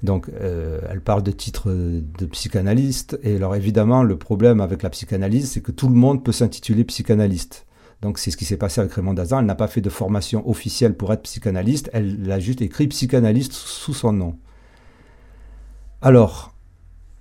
donc, 0.04 0.30
euh, 0.30 0.80
elle 0.90 1.02
parle 1.02 1.22
de 1.22 1.30
titres 1.30 1.70
de 1.70 2.26
psychanalyste. 2.26 3.20
Et 3.22 3.36
alors, 3.36 3.56
évidemment, 3.56 4.02
le 4.02 4.18
problème 4.18 4.60
avec 4.60 4.82
la 4.82 4.90
psychanalyse, 4.90 5.52
c'est 5.52 5.62
que 5.62 5.72
tout 5.72 5.90
le 5.90 5.94
monde 5.94 6.24
peut 6.24 6.32
s'intituler 6.32 6.84
psychanalyste. 6.86 7.68
Donc, 8.02 8.18
c'est 8.18 8.32
ce 8.32 8.38
qui 8.38 8.46
s'est 8.46 8.58
passé 8.58 8.82
avec 8.82 8.94
Raymond 8.94 9.14
Dazan. 9.14 9.42
Elle 9.42 9.46
n'a 9.46 9.54
pas 9.54 9.68
fait 9.68 9.82
de 9.82 9.92
formation 9.92 10.50
officielle 10.50 10.98
pour 10.98 11.14
être 11.14 11.22
psychanalyste. 11.22 11.92
Elle 11.94 12.32
a 12.32 12.40
juste 12.40 12.64
écrit 12.64 12.88
psychanalyste 12.88 13.54
sous 13.54 13.94
son 13.94 14.12
nom. 14.12 14.40
Alors, 16.02 16.56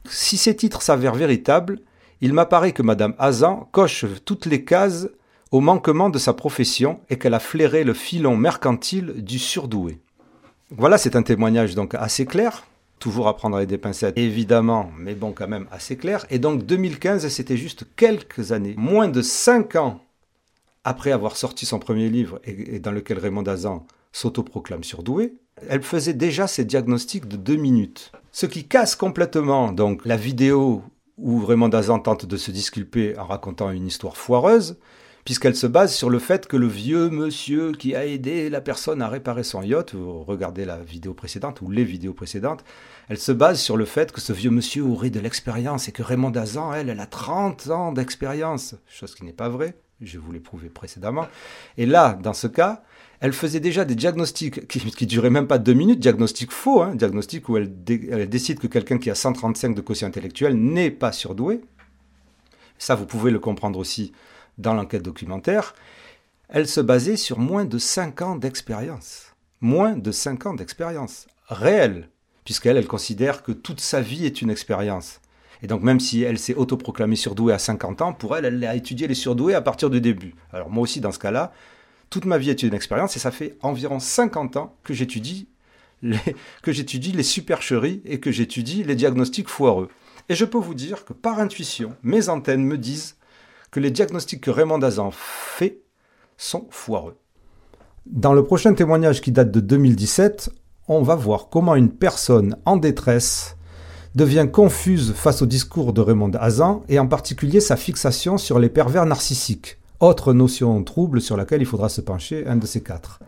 si 0.06 0.38
ces 0.38 0.56
titres 0.56 0.80
s'avèrent 0.80 1.14
véritables, 1.14 1.80
il 2.22 2.32
m'apparaît 2.32 2.72
que 2.72 2.82
Madame 2.82 3.14
Hazan 3.18 3.68
coche 3.72 4.06
toutes 4.24 4.46
les 4.46 4.64
cases 4.64 5.08
au 5.50 5.60
manquement 5.60 6.10
de 6.10 6.18
sa 6.18 6.32
profession 6.32 7.00
et 7.10 7.18
qu'elle 7.18 7.34
a 7.34 7.40
flairé 7.40 7.84
le 7.84 7.94
filon 7.94 8.36
mercantile 8.36 9.24
du 9.24 9.38
surdoué. 9.38 9.98
Voilà, 10.70 10.98
c'est 10.98 11.16
un 11.16 11.22
témoignage 11.22 11.74
donc 11.74 11.94
assez 11.94 12.26
clair 12.26 12.64
toujours 13.00 13.26
à 13.26 13.36
prendre 13.36 13.56
avec 13.56 13.68
des 13.68 13.78
pincettes, 13.78 14.16
évidemment, 14.16 14.92
mais 14.96 15.14
bon, 15.14 15.32
quand 15.32 15.48
même 15.48 15.66
assez 15.72 15.96
clair. 15.96 16.26
Et 16.30 16.38
donc 16.38 16.64
2015, 16.64 17.26
c'était 17.28 17.56
juste 17.56 17.86
quelques 17.96 18.52
années, 18.52 18.74
moins 18.76 19.08
de 19.08 19.22
cinq 19.22 19.74
ans 19.74 20.00
après 20.84 21.10
avoir 21.10 21.36
sorti 21.36 21.66
son 21.66 21.78
premier 21.78 22.08
livre 22.08 22.40
et, 22.44 22.78
dans 22.78 22.92
lequel 22.92 23.18
Raymond 23.18 23.42
Dazan 23.42 23.86
s'autoproclame 24.12 24.84
surdoué, 24.84 25.34
elle 25.68 25.82
faisait 25.82 26.14
déjà 26.14 26.46
ses 26.46 26.64
diagnostics 26.64 27.26
de 27.26 27.36
deux 27.36 27.56
minutes. 27.56 28.12
Ce 28.32 28.46
qui 28.46 28.66
casse 28.66 28.96
complètement 28.96 29.72
donc 29.72 30.04
la 30.04 30.16
vidéo 30.16 30.82
où 31.18 31.44
Raymond 31.44 31.68
Dazan 31.68 31.98
tente 31.98 32.24
de 32.24 32.36
se 32.36 32.50
disculper 32.50 33.18
en 33.18 33.26
racontant 33.26 33.70
une 33.70 33.86
histoire 33.86 34.16
foireuse, 34.16 34.78
puisqu'elle 35.24 35.56
se 35.56 35.66
base 35.66 35.94
sur 35.94 36.10
le 36.10 36.18
fait 36.18 36.46
que 36.46 36.56
le 36.56 36.66
vieux 36.66 37.10
monsieur 37.10 37.72
qui 37.72 37.94
a 37.94 38.06
aidé 38.06 38.50
la 38.50 38.60
personne 38.60 39.02
à 39.02 39.08
réparer 39.08 39.44
son 39.44 39.62
yacht, 39.62 39.94
vous 39.94 40.22
regardez 40.24 40.64
la 40.64 40.78
vidéo 40.78 41.14
précédente 41.14 41.60
ou 41.60 41.70
les 41.70 41.84
vidéos 41.84 42.14
précédentes, 42.14 42.64
elle 43.08 43.18
se 43.18 43.32
base 43.32 43.60
sur 43.60 43.76
le 43.76 43.84
fait 43.84 44.12
que 44.12 44.20
ce 44.20 44.32
vieux 44.32 44.50
monsieur 44.50 44.84
aurait 44.84 45.10
de 45.10 45.20
l'expérience 45.20 45.88
et 45.88 45.92
que 45.92 46.02
Raymond 46.02 46.30
Dazan, 46.30 46.72
elle, 46.72 46.88
elle 46.88 47.00
a 47.00 47.06
30 47.06 47.68
ans 47.68 47.92
d'expérience, 47.92 48.74
chose 48.88 49.14
qui 49.14 49.24
n'est 49.24 49.32
pas 49.32 49.48
vraie, 49.48 49.74
je 50.00 50.18
vous 50.18 50.32
l'ai 50.32 50.40
prouvé 50.40 50.68
précédemment. 50.68 51.26
Et 51.76 51.86
là, 51.86 52.18
dans 52.22 52.32
ce 52.32 52.46
cas, 52.46 52.82
Elle 53.22 53.34
faisait 53.34 53.60
déjà 53.60 53.84
des 53.84 53.94
diagnostics 53.94 54.66
qui, 54.66 54.80
qui 54.80 55.06
duraient 55.06 55.28
même 55.28 55.46
pas 55.46 55.58
deux 55.58 55.74
minutes, 55.74 56.00
diagnostics 56.00 56.52
faux, 56.52 56.80
hein, 56.80 56.94
diagnostics 56.94 57.46
où 57.50 57.58
elle, 57.58 57.70
elle 58.10 58.28
décide 58.30 58.58
que 58.58 58.66
quelqu'un 58.66 58.96
qui 58.96 59.10
a 59.10 59.14
135 59.14 59.74
de 59.74 59.82
quotient 59.82 60.08
intellectuel 60.08 60.54
n'est 60.56 60.90
pas 60.90 61.12
surdoué. 61.12 61.60
Ça, 62.78 62.94
vous 62.94 63.04
pouvez 63.04 63.30
le 63.30 63.38
comprendre 63.38 63.78
aussi 63.78 64.12
dans 64.60 64.74
l'enquête 64.74 65.02
documentaire. 65.02 65.74
Elle 66.48 66.68
se 66.68 66.80
basait 66.80 67.16
sur 67.16 67.38
moins 67.38 67.64
de 67.64 67.78
5 67.78 68.22
ans 68.22 68.36
d'expérience. 68.36 69.34
Moins 69.60 69.96
de 69.96 70.10
5 70.10 70.46
ans 70.46 70.54
d'expérience 70.54 71.26
réelle, 71.48 72.08
puisqu'elle, 72.44 72.76
elle 72.76 72.86
considère 72.86 73.42
que 73.42 73.52
toute 73.52 73.80
sa 73.80 74.00
vie 74.00 74.26
est 74.26 74.42
une 74.42 74.50
expérience. 74.50 75.20
Et 75.62 75.66
donc 75.66 75.82
même 75.82 76.00
si 76.00 76.22
elle 76.22 76.38
s'est 76.38 76.54
autoproclamée 76.54 77.16
surdouée 77.16 77.52
à 77.52 77.58
50 77.58 78.02
ans, 78.02 78.12
pour 78.12 78.36
elle, 78.36 78.46
elle 78.46 78.64
a 78.64 78.74
étudié 78.74 79.06
les 79.06 79.14
surdoués 79.14 79.54
à 79.54 79.60
partir 79.60 79.90
du 79.90 80.00
début. 80.00 80.34
Alors 80.52 80.70
moi 80.70 80.82
aussi, 80.82 81.00
dans 81.00 81.12
ce 81.12 81.18
cas-là, 81.18 81.52
toute 82.08 82.24
ma 82.24 82.38
vie 82.38 82.50
est 82.50 82.62
une 82.62 82.74
expérience, 82.74 83.16
et 83.16 83.20
ça 83.20 83.30
fait 83.30 83.56
environ 83.62 84.00
50 84.00 84.56
ans 84.56 84.74
que 84.82 84.94
j'étudie 84.94 85.48
les, 86.02 86.18
que 86.62 86.72
j'étudie 86.72 87.12
les 87.12 87.22
supercheries 87.22 88.02
et 88.04 88.20
que 88.20 88.30
j'étudie 88.30 88.84
les 88.84 88.96
diagnostics 88.96 89.48
foireux. 89.48 89.88
Et 90.28 90.34
je 90.34 90.44
peux 90.44 90.58
vous 90.58 90.74
dire 90.74 91.04
que 91.04 91.12
par 91.12 91.38
intuition, 91.38 91.96
mes 92.02 92.28
antennes 92.28 92.64
me 92.64 92.78
disent 92.78 93.16
que 93.70 93.80
les 93.80 93.90
diagnostics 93.90 94.40
que 94.40 94.50
Raymond 94.50 94.78
Dazan 94.78 95.10
fait 95.12 95.82
sont 96.36 96.66
foireux. 96.70 97.16
Dans 98.06 98.32
le 98.32 98.42
prochain 98.42 98.74
témoignage 98.74 99.20
qui 99.20 99.30
date 99.30 99.50
de 99.50 99.60
2017, 99.60 100.50
on 100.88 101.02
va 101.02 101.14
voir 101.14 101.48
comment 101.50 101.76
une 101.76 101.90
personne 101.90 102.56
en 102.64 102.76
détresse 102.76 103.56
devient 104.14 104.48
confuse 104.52 105.12
face 105.12 105.42
au 105.42 105.46
discours 105.46 105.92
de 105.92 106.00
Raymond 106.00 106.32
Hazan 106.34 106.82
et 106.88 106.98
en 106.98 107.06
particulier 107.06 107.60
sa 107.60 107.76
fixation 107.76 108.38
sur 108.38 108.58
les 108.58 108.68
pervers 108.68 109.06
narcissiques, 109.06 109.78
autre 110.00 110.32
notion 110.32 110.82
trouble 110.82 111.20
sur 111.20 111.36
laquelle 111.36 111.62
il 111.62 111.66
faudra 111.66 111.88
se 111.88 112.00
pencher, 112.00 112.44
un 112.46 112.56
de 112.56 112.66
ces 112.66 112.82
quatre. 112.82 113.20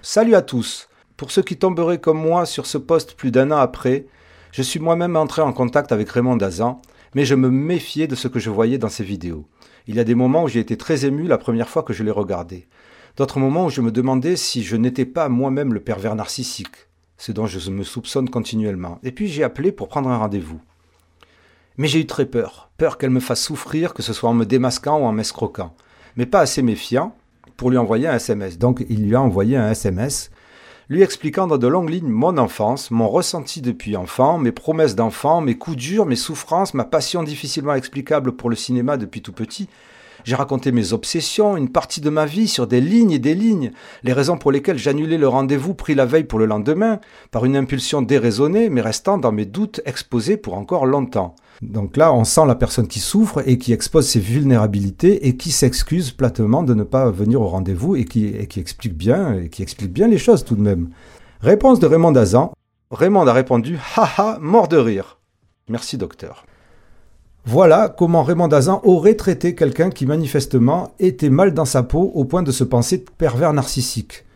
Salut 0.00 0.36
à 0.36 0.42
tous 0.42 0.88
Pour 1.16 1.32
ceux 1.32 1.42
qui 1.42 1.56
tomberaient 1.56 2.00
comme 2.00 2.20
moi 2.20 2.46
sur 2.46 2.66
ce 2.66 2.78
poste 2.78 3.14
plus 3.14 3.32
d'un 3.32 3.50
an 3.50 3.56
après, 3.56 4.06
je 4.52 4.62
suis 4.62 4.78
moi-même 4.78 5.16
entré 5.16 5.42
en 5.42 5.52
contact 5.52 5.90
avec 5.90 6.08
Raymond 6.08 6.38
Hazan, 6.38 6.80
mais 7.14 7.24
je 7.24 7.34
me 7.34 7.50
méfiais 7.50 8.06
de 8.06 8.14
ce 8.14 8.28
que 8.28 8.38
je 8.38 8.50
voyais 8.50 8.78
dans 8.78 8.88
ses 8.88 9.04
vidéos. 9.04 9.46
Il 9.88 9.96
y 9.96 10.00
a 10.00 10.04
des 10.04 10.14
moments 10.14 10.44
où 10.44 10.48
j'ai 10.48 10.60
été 10.60 10.76
très 10.76 11.06
ému 11.06 11.26
la 11.26 11.38
première 11.38 11.68
fois 11.68 11.82
que 11.82 11.92
je 11.92 12.04
l'ai 12.04 12.12
regardé. 12.12 12.68
D'autres 13.16 13.40
moments 13.40 13.66
où 13.66 13.70
je 13.70 13.80
me 13.80 13.90
demandais 13.90 14.36
si 14.36 14.62
je 14.62 14.76
n'étais 14.76 15.06
pas 15.06 15.28
moi-même 15.28 15.74
le 15.74 15.80
pervers 15.80 16.14
narcissique 16.14 16.88
ce 17.18 17.32
dont 17.32 17.46
je 17.46 17.70
me 17.70 17.82
soupçonne 17.82 18.30
continuellement. 18.30 19.00
Et 19.02 19.12
puis 19.12 19.28
j'ai 19.28 19.42
appelé 19.42 19.72
pour 19.72 19.88
prendre 19.88 20.08
un 20.08 20.16
rendez-vous. 20.16 20.60
Mais 21.76 21.88
j'ai 21.88 22.00
eu 22.00 22.06
très 22.06 22.26
peur, 22.26 22.70
peur 22.78 22.96
qu'elle 22.96 23.10
me 23.10 23.20
fasse 23.20 23.42
souffrir, 23.42 23.92
que 23.92 24.02
ce 24.02 24.12
soit 24.12 24.30
en 24.30 24.34
me 24.34 24.46
démasquant 24.46 25.00
ou 25.00 25.04
en 25.04 25.12
m'escroquant. 25.12 25.74
Mais 26.16 26.26
pas 26.26 26.40
assez 26.40 26.62
méfiant 26.62 27.16
pour 27.56 27.70
lui 27.70 27.78
envoyer 27.78 28.06
un 28.06 28.14
SMS. 28.14 28.58
Donc 28.58 28.86
il 28.88 29.04
lui 29.04 29.14
a 29.14 29.20
envoyé 29.20 29.56
un 29.56 29.70
SMS 29.70 30.30
lui 30.88 31.02
expliquant 31.02 31.46
dans 31.46 31.58
de 31.58 31.66
longues 31.66 31.90
lignes 31.90 32.08
mon 32.08 32.38
enfance, 32.38 32.90
mon 32.90 33.08
ressenti 33.08 33.60
depuis 33.60 33.96
enfant, 33.96 34.38
mes 34.38 34.52
promesses 34.52 34.94
d'enfant, 34.94 35.40
mes 35.42 35.58
coups 35.58 35.76
durs, 35.76 36.06
mes 36.06 36.16
souffrances, 36.16 36.72
ma 36.72 36.84
passion 36.84 37.22
difficilement 37.22 37.74
explicable 37.74 38.32
pour 38.32 38.48
le 38.48 38.56
cinéma 38.56 38.96
depuis 38.96 39.20
tout 39.20 39.32
petit, 39.32 39.68
j'ai 40.24 40.34
raconté 40.34 40.72
mes 40.72 40.92
obsessions, 40.92 41.56
une 41.56 41.70
partie 41.70 42.00
de 42.00 42.10
ma 42.10 42.26
vie 42.26 42.48
sur 42.48 42.66
des 42.66 42.80
lignes 42.80 43.12
et 43.12 43.18
des 43.18 43.34
lignes, 43.34 43.72
les 44.02 44.12
raisons 44.12 44.38
pour 44.38 44.52
lesquelles 44.52 44.78
j'annulais 44.78 45.18
le 45.18 45.28
rendez-vous 45.28 45.74
pris 45.74 45.94
la 45.94 46.06
veille 46.06 46.24
pour 46.24 46.38
le 46.38 46.46
lendemain, 46.46 47.00
par 47.30 47.44
une 47.44 47.56
impulsion 47.56 48.02
déraisonnée, 48.02 48.70
mais 48.70 48.80
restant 48.80 49.18
dans 49.18 49.32
mes 49.32 49.46
doutes 49.46 49.80
exposés 49.84 50.36
pour 50.36 50.54
encore 50.54 50.86
longtemps. 50.86 51.34
Donc 51.62 51.96
là, 51.96 52.12
on 52.12 52.24
sent 52.24 52.46
la 52.46 52.54
personne 52.54 52.86
qui 52.86 53.00
souffre 53.00 53.42
et 53.46 53.58
qui 53.58 53.72
expose 53.72 54.06
ses 54.06 54.20
vulnérabilités 54.20 55.26
et 55.26 55.36
qui 55.36 55.50
s'excuse 55.50 56.12
platement 56.12 56.62
de 56.62 56.74
ne 56.74 56.84
pas 56.84 57.10
venir 57.10 57.40
au 57.40 57.48
rendez-vous 57.48 57.96
et 57.96 58.04
qui, 58.04 58.26
explique 58.56 58.96
bien, 58.96 59.48
qui 59.48 59.62
explique 59.62 59.92
bien 59.92 60.06
les 60.06 60.18
choses 60.18 60.44
tout 60.44 60.54
de 60.54 60.62
même. 60.62 60.90
Réponse 61.40 61.80
de 61.80 61.86
Raymond 61.86 62.12
Dazan. 62.12 62.52
Raymond 62.90 63.26
a 63.26 63.32
répondu 63.32 63.78
Haha, 63.96 64.38
mort 64.40 64.68
de 64.68 64.76
rire. 64.76 65.18
Merci 65.68 65.98
docteur. 65.98 66.46
Voilà 67.50 67.88
comment 67.88 68.24
Raymond 68.24 68.48
Dazan 68.48 68.82
aurait 68.84 69.14
traité 69.14 69.54
quelqu'un 69.54 69.88
qui 69.88 70.04
manifestement 70.04 70.92
était 70.98 71.30
mal 71.30 71.54
dans 71.54 71.64
sa 71.64 71.82
peau 71.82 72.12
au 72.14 72.26
point 72.26 72.42
de 72.42 72.52
se 72.52 72.62
penser 72.62 73.02
pervers 73.16 73.54
narcissique. 73.54 74.26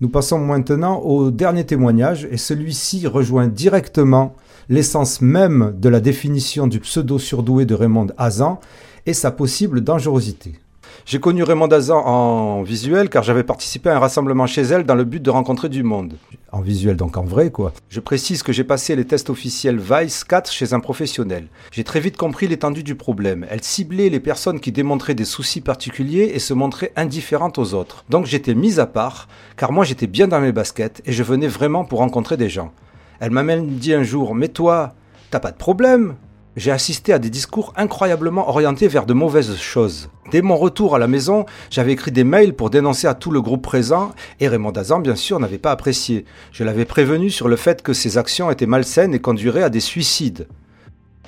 Nous 0.00 0.08
passons 0.08 0.38
maintenant 0.38 1.00
au 1.00 1.30
dernier 1.30 1.66
témoignage 1.66 2.26
et 2.30 2.38
celui-ci 2.38 3.06
rejoint 3.06 3.46
directement 3.46 4.34
l'essence 4.70 5.20
même 5.20 5.74
de 5.78 5.90
la 5.90 6.00
définition 6.00 6.66
du 6.66 6.80
pseudo-surdoué 6.80 7.66
de 7.66 7.74
Raymond 7.74 8.06
Hazan 8.16 8.58
et 9.04 9.12
sa 9.12 9.32
possible 9.32 9.82
dangerosité. 9.82 10.54
J'ai 11.04 11.20
connu 11.20 11.42
Raymond 11.42 11.68
Dazan 11.68 11.98
en 12.04 12.62
visuel 12.62 13.08
car 13.08 13.22
j'avais 13.22 13.44
participé 13.44 13.90
à 13.90 13.96
un 13.96 13.98
rassemblement 13.98 14.46
chez 14.46 14.62
elle 14.62 14.84
dans 14.84 14.94
le 14.94 15.04
but 15.04 15.22
de 15.22 15.30
rencontrer 15.30 15.68
du 15.68 15.82
monde. 15.82 16.14
En 16.52 16.60
visuel, 16.60 16.96
donc 16.96 17.16
en 17.16 17.24
vrai, 17.24 17.50
quoi. 17.50 17.72
Je 17.88 18.00
précise 18.00 18.42
que 18.42 18.52
j'ai 18.52 18.64
passé 18.64 18.96
les 18.96 19.04
tests 19.04 19.30
officiels 19.30 19.78
Vice 19.78 20.24
4 20.24 20.50
chez 20.50 20.72
un 20.72 20.80
professionnel. 20.80 21.48
J'ai 21.70 21.84
très 21.84 22.00
vite 22.00 22.16
compris 22.16 22.48
l'étendue 22.48 22.82
du 22.82 22.94
problème. 22.94 23.46
Elle 23.50 23.62
ciblait 23.62 24.08
les 24.08 24.20
personnes 24.20 24.60
qui 24.60 24.72
démontraient 24.72 25.14
des 25.14 25.24
soucis 25.24 25.60
particuliers 25.60 26.30
et 26.34 26.38
se 26.38 26.54
montraient 26.54 26.92
indifférentes 26.96 27.58
aux 27.58 27.74
autres. 27.74 28.04
Donc 28.08 28.26
j'étais 28.26 28.54
mise 28.54 28.80
à 28.80 28.86
part 28.86 29.28
car 29.56 29.72
moi 29.72 29.84
j'étais 29.84 30.06
bien 30.06 30.28
dans 30.28 30.40
mes 30.40 30.52
baskets 30.52 31.02
et 31.04 31.12
je 31.12 31.22
venais 31.22 31.48
vraiment 31.48 31.84
pour 31.84 31.98
rencontrer 31.98 32.36
des 32.36 32.48
gens. 32.48 32.72
Elle 33.20 33.30
m'a 33.30 33.42
même 33.42 33.66
dit 33.76 33.94
un 33.94 34.02
jour 34.02 34.34
Mais 34.34 34.48
toi, 34.48 34.94
t'as 35.30 35.40
pas 35.40 35.50
de 35.50 35.56
problème? 35.56 36.14
J'ai 36.56 36.70
assisté 36.70 37.12
à 37.12 37.18
des 37.18 37.30
discours 37.30 37.74
incroyablement 37.76 38.48
orientés 38.48 38.88
vers 38.88 39.04
de 39.04 39.12
mauvaises 39.12 39.56
choses. 39.56 40.08
Dès 40.30 40.42
mon 40.42 40.56
retour 40.56 40.96
à 40.96 40.98
la 40.98 41.06
maison, 41.06 41.44
j'avais 41.70 41.92
écrit 41.92 42.12
des 42.12 42.24
mails 42.24 42.54
pour 42.54 42.70
dénoncer 42.70 43.06
à 43.06 43.14
tout 43.14 43.30
le 43.30 43.42
groupe 43.42 43.62
présent, 43.62 44.12
et 44.40 44.48
Raymond 44.48 44.72
Dazan, 44.72 45.00
bien 45.00 45.14
sûr, 45.14 45.38
n'avait 45.38 45.58
pas 45.58 45.70
apprécié. 45.70 46.24
Je 46.52 46.64
l'avais 46.64 46.86
prévenu 46.86 47.30
sur 47.30 47.48
le 47.48 47.56
fait 47.56 47.82
que 47.82 47.92
ses 47.92 48.18
actions 48.18 48.50
étaient 48.50 48.66
malsaines 48.66 49.14
et 49.14 49.20
conduiraient 49.20 49.62
à 49.62 49.70
des 49.70 49.80
suicides. 49.80 50.48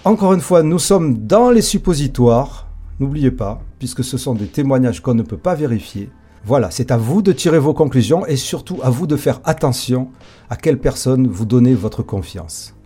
Encore 0.04 0.32
une 0.32 0.40
fois, 0.40 0.62
nous 0.62 0.78
sommes 0.78 1.26
dans 1.26 1.50
les 1.50 1.62
suppositoires, 1.62 2.66
n'oubliez 2.98 3.30
pas, 3.30 3.60
puisque 3.78 4.04
ce 4.04 4.16
sont 4.16 4.34
des 4.34 4.46
témoignages 4.46 5.02
qu'on 5.02 5.14
ne 5.14 5.22
peut 5.22 5.36
pas 5.36 5.54
vérifier. 5.54 6.08
Voilà, 6.44 6.70
c'est 6.70 6.90
à 6.90 6.96
vous 6.96 7.20
de 7.20 7.32
tirer 7.32 7.58
vos 7.58 7.74
conclusions 7.74 8.24
et 8.24 8.36
surtout 8.36 8.78
à 8.82 8.90
vous 8.90 9.06
de 9.06 9.16
faire 9.16 9.40
attention 9.44 10.08
à 10.48 10.56
quelle 10.56 10.78
personne 10.78 11.26
vous 11.26 11.44
donnez 11.44 11.74
votre 11.74 12.02
confiance. 12.02 12.77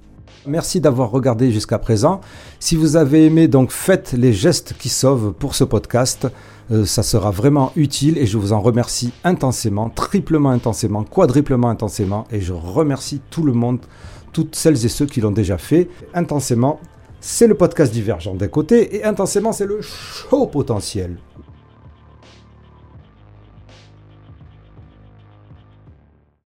Merci 0.47 0.81
d'avoir 0.81 1.11
regardé 1.13 1.53
jusqu'à 1.53 1.79
présent. 1.79 2.21
Si 2.59 2.75
vous 2.75 2.97
avez 2.97 3.27
aimé, 3.27 3.47
donc 3.47 3.71
faites 3.71 4.13
les 4.13 4.33
gestes 4.33 4.75
qui 4.77 4.89
sauvent 4.89 5.33
pour 5.33 5.55
ce 5.55 5.63
podcast. 5.63 6.27
Euh, 6.73 6.85
ça 6.85 7.05
sera 7.05 7.31
vraiment 7.31 7.73
utile 7.77 8.19
et 8.19 8.27
je 8.27 8.39
vous 8.39 8.53
en 8.53 8.61
remercie 8.61 9.13
intensément, 9.23 9.89
triplement 9.89 10.51
intensément, 10.51 11.05
quadruplement 11.05 11.69
intensément. 11.69 12.27
Et 12.33 12.41
je 12.41 12.53
remercie 12.53 13.21
tout 13.31 13.45
le 13.45 13.53
monde, 13.53 13.79
toutes 14.33 14.57
celles 14.57 14.85
et 14.85 14.89
ceux 14.89 15.07
qui 15.07 15.21
l'ont 15.21 15.31
déjà 15.31 15.59
fait 15.59 15.89
intensément. 16.13 16.81
C'est 17.21 17.47
le 17.47 17.55
podcast 17.55 17.93
divergent 17.93 18.35
d'un 18.35 18.49
côté 18.49 18.97
et 18.97 19.05
intensément 19.05 19.53
c'est 19.53 19.67
le 19.67 19.81
show 19.81 20.47
potentiel. 20.47 21.19